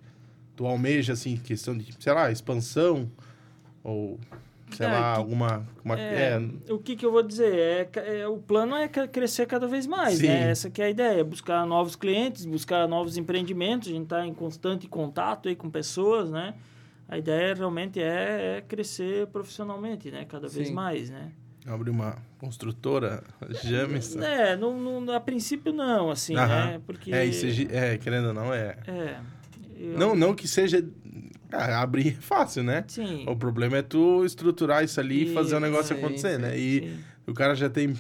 [0.56, 3.12] tu almeja, assim, questão de, sei lá, expansão?
[3.84, 4.20] Ou,
[4.72, 5.68] sei É, lá, que- alguma...
[5.84, 7.54] Uma, É, é, O que, que eu vou dizer?
[7.54, 10.28] É, é, o plano é crescer cada vez mais, Sim.
[10.28, 10.50] né?
[10.50, 14.34] Essa que é a ideia, buscar novos clientes, buscar novos empreendimentos, a gente está em
[14.34, 16.56] constante contato aí com pessoas, né?
[17.08, 20.26] A ideia realmente é, é crescer profissionalmente, né?
[20.26, 20.74] Cada vez Sim.
[20.74, 21.32] mais, né?
[21.68, 23.24] abrir uma construtora,
[23.64, 24.16] James.
[24.18, 26.48] É, não, não- a princípio não, assim, Aham.
[26.68, 26.82] né?
[26.86, 27.12] Porque...
[27.12, 28.78] É, isso, é é, querendo ou não, é...
[28.88, 29.18] É.
[29.76, 30.88] eu- Não, não que seja...
[31.52, 32.84] Ah, abrir é fácil, né?
[32.88, 33.26] Sim.
[33.28, 36.58] O problema é tu estruturar isso ali e fazer o negócio Sim, acontecer, sim, né?
[36.58, 37.00] E sim.
[37.28, 37.96] o cara já tem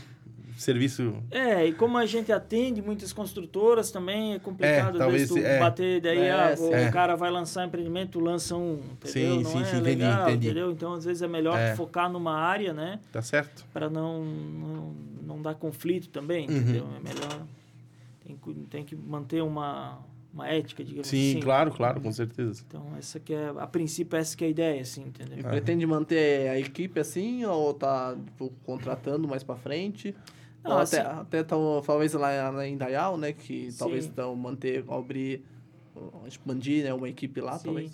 [0.56, 1.14] serviço.
[1.32, 5.60] É, e como a gente atende muitas construtoras também, é complicado É, talvez, tu é.
[5.60, 6.90] bater, daí É, ah, o é.
[6.92, 9.38] cara vai lançar empreendimento, lança um, entendeu?
[9.38, 10.46] Sim, não sim, é sim, entendi, legal, entendi.
[10.48, 10.72] entendeu?
[10.72, 11.76] Então, às vezes é melhor É.
[11.76, 13.00] focar numa área, né?
[13.12, 13.66] Tá certo?
[13.74, 14.96] para não, não
[15.26, 16.58] não dar conflito também, Uhum.
[16.58, 16.88] entendeu?
[16.96, 17.42] É melhor
[18.26, 19.98] tem, que- tem que manter uma,
[20.34, 21.40] uma ética, digamos Sim, assim.
[21.40, 22.64] claro, claro, com certeza.
[22.68, 25.44] Então essa que é a princípio essa que é a ideia, assim, E entendeu?
[25.44, 30.16] pretende manter a equipe assim ou tá tipo, contratando mais pra frente?
[30.66, 33.32] Não, assim- até, até tão, talvez lá lá em Dayal, né?
[33.34, 33.78] Que Sim.
[33.78, 35.44] talvez então manter, abrir,
[35.96, 37.66] uh, expandir né, uma equipe lá, Sim.
[37.66, 37.92] talvez.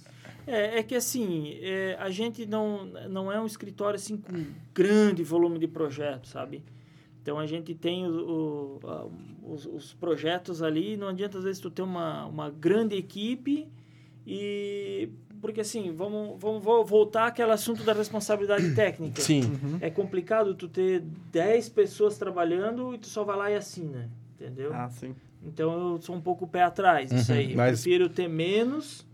[0.48, 5.24] É, é que assim, é, a gente não, não é um escritório assim com grande
[5.24, 6.64] volume de projetos, sabe?
[7.22, 9.08] Então a gente tem o, o- a-
[9.44, 13.68] os, os projetos ali, não adianta às vezes tu ter uma, uma grande equipe
[14.26, 15.10] e
[15.42, 19.22] porque assim, vamos, vamos vo- voltar àquele assunto da responsabilidade técnica.
[19.22, 19.42] Sim.
[19.44, 19.78] Uhum.
[19.82, 24.74] É complicado tu ter 10 pessoas trabalhando e tu só vai lá e assina, entendeu?
[24.74, 25.16] Ah, sim.
[25.44, 27.52] Então eu sou um pouco pé atrás disso Uhum, aí.
[27.52, 29.06] Eu mas- prefiro ter menos,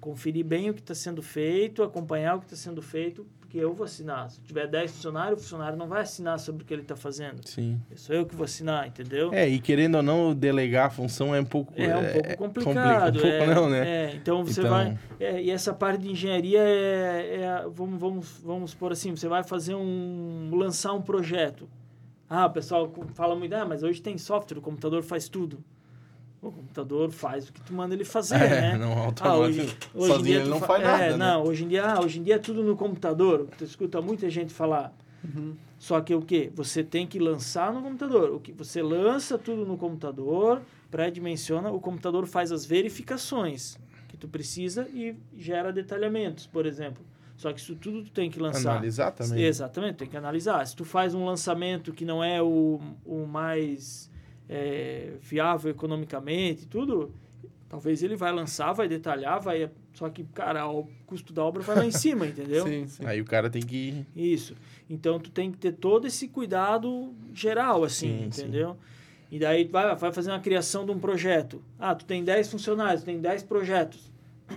[0.00, 3.74] conferir bem o que está sendo feito, acompanhar o que está sendo feito, porque eu
[3.74, 4.30] vou assinar.
[4.30, 7.40] Se tiver 10 funcionários, o funcionário não vai assinar sobre o que ele está fazendo.
[7.48, 7.80] Sim.
[7.96, 9.34] Sou eu que vou assinar, entendeu?
[9.34, 11.72] É, e querendo ou não, delegar a função é um pouco.
[11.76, 13.16] É um pouco complica complicado.
[13.18, 13.88] um pouco, é, não, né?
[13.88, 14.96] é, então você Então- vai.
[15.18, 19.42] é, e essa parte de engenharia é, é- vamos, vamos, vamos por assim, você vai
[19.42, 20.48] fazer um.
[20.52, 21.68] lançar um projeto.
[22.28, 25.58] Ah, o pessoal fala muito, ah, mas hoje tem software, o computador faz tudo.
[26.42, 28.78] O computador faz o que tu manda ele fazer, É, né?
[28.78, 29.42] não, Ah, automático.
[29.42, 31.16] hoje, hoje em Sozinho dia ele não fa- faz é, nada, né?
[31.18, 33.46] Não, hoje em dia, ah, hoje em dia é tudo no computador.
[33.58, 34.92] Tu escuta muita gente falar.
[35.22, 35.54] Uhum.
[35.78, 36.50] Só que o que?
[36.54, 38.30] Você tem que lançar no computador.
[38.34, 43.78] O que você lança tudo no computador, pré-dimensiona, o computador faz as verificações
[44.08, 47.04] que tu precisa e gera detalhamentos, por exemplo.
[47.36, 48.72] Só que isso tudo tu tem que lançar.
[48.72, 49.42] Analisar também.
[49.42, 50.66] Exatamente, tem que analisar.
[50.66, 54.09] Se tu faz um lançamento que não é o, o mais
[54.50, 57.14] é, viável economicamente, tudo,
[57.68, 59.70] talvez ele vai lançar, vai detalhar, vai.
[59.94, 62.66] Só que, cara, o custo da obra vai lá em cima, entendeu?
[62.66, 63.06] Sim, sim.
[63.06, 64.04] Aí o cara tem que.
[64.14, 64.56] Isso.
[64.88, 68.76] Então tu tem que ter todo esse cuidado geral, assim, Sim, entendeu?
[69.30, 71.62] E daí tu vai, vai fazer uma criação de um projeto.
[71.78, 74.10] Ah, tu tem 10 funcionários, tu tem 10 projetos.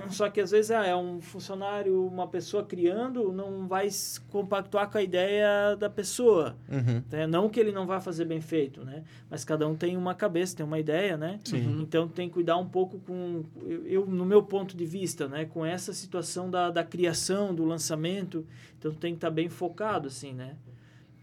[0.10, 3.88] Só que às vezes ah, é um funcionário, uma pessoa criando, não vai
[4.30, 6.56] compactuar com a ideia da pessoa.
[6.70, 7.04] Uhum.
[7.12, 7.28] né?
[7.28, 9.04] Não que ele não vá fazer bem feito, né?
[9.30, 11.40] Mas cada um tem uma cabeça, tem uma ideia, né?
[11.44, 11.82] Sim.
[11.82, 15.46] Então tem que cuidar um pouco com eu, eu, no meu ponto de vista, né,
[15.46, 18.46] com essa situação da, da criação, do lançamento,
[18.78, 20.56] então tem que estar bem focado assim, né?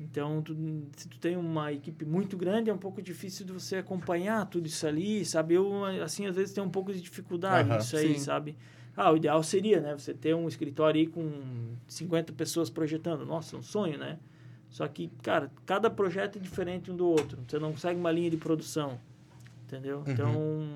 [0.01, 0.57] Então, tu,
[0.97, 4.67] se tu tem uma equipe muito grande, é um pouco difícil de você acompanhar tudo
[4.67, 5.55] isso ali, sabe?
[5.55, 8.21] Eu, assim, às vezes tenho um pouco de dificuldade nisso aí, sim.
[8.21, 8.57] sabe?
[8.97, 9.93] Ah, o ideal seria, né?
[9.97, 11.31] Você ter um escritório aí com
[11.87, 13.27] 50 pessoas projetando.
[13.27, 14.19] Nossa, é um sonho, né?
[14.71, 17.39] Só que, cara, cada projeto é diferente um do outro.
[17.47, 18.99] Você não segue uma linha de produção,
[19.67, 20.03] entendeu?
[20.07, 20.67] Então,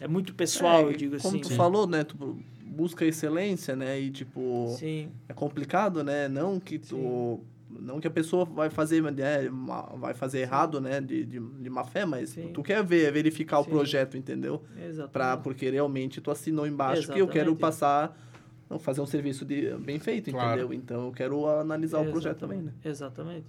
[0.00, 1.40] é muito pessoal, É, eu digo como assim.
[1.40, 1.56] tu né?
[1.56, 2.04] falou, né?
[2.04, 2.16] Tu
[2.64, 4.00] busca excelência, né?
[4.00, 6.28] E tipo, Sim, é complicado, né?
[6.28, 7.40] Não que tu.
[7.80, 9.48] Não que a pessoa vai fazer, né,
[9.96, 12.52] vai fazer errado, né, de, de, de má fé, mas Sim.
[12.52, 13.70] tu quer ver, verificar o Sim.
[13.70, 14.62] projeto, entendeu?
[14.76, 15.12] exatamente.
[15.12, 17.60] Pra, porque realmente tu assinou embaixo que eu quero Exatamente.
[17.60, 18.18] passar,
[18.68, 20.60] não, fazer um serviço de, bem feito, Claro.
[20.60, 20.72] entendeu?
[20.74, 22.72] Então eu quero analisar o projeto também, né?
[22.84, 23.46] Exatamente.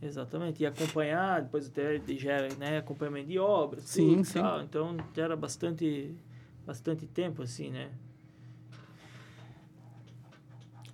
[0.00, 0.62] Exatamente.
[0.62, 3.84] E acompanhar, depois até gera né, acompanhamento de obras.
[3.84, 4.40] Sim, tudo e sim.
[4.40, 4.62] tal.
[4.62, 6.14] Então gera bastante,
[6.66, 7.90] bastante tempo, assim, né?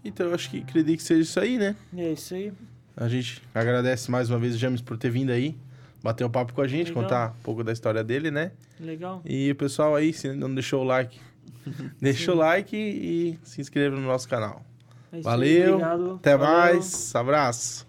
[0.05, 1.76] Então eu acho que acredito que seja isso aí, né?
[1.96, 2.53] É isso aí.
[2.96, 5.57] A gente agradece mais uma vez o James por ter vindo aí,
[6.03, 7.03] bater um papo com a gente, Legal.
[7.03, 8.53] contar um pouco da história dele, né?
[8.78, 9.22] Legal.
[9.24, 11.18] E o pessoal aí, se não deixou o like,
[12.00, 14.62] deixa o like e, se inscreva no nosso canal.
[15.12, 15.22] É aí.
[15.22, 16.14] Valeu, Obrigado.
[16.16, 16.55] Até Valeu.
[16.74, 17.80] mais, abraço.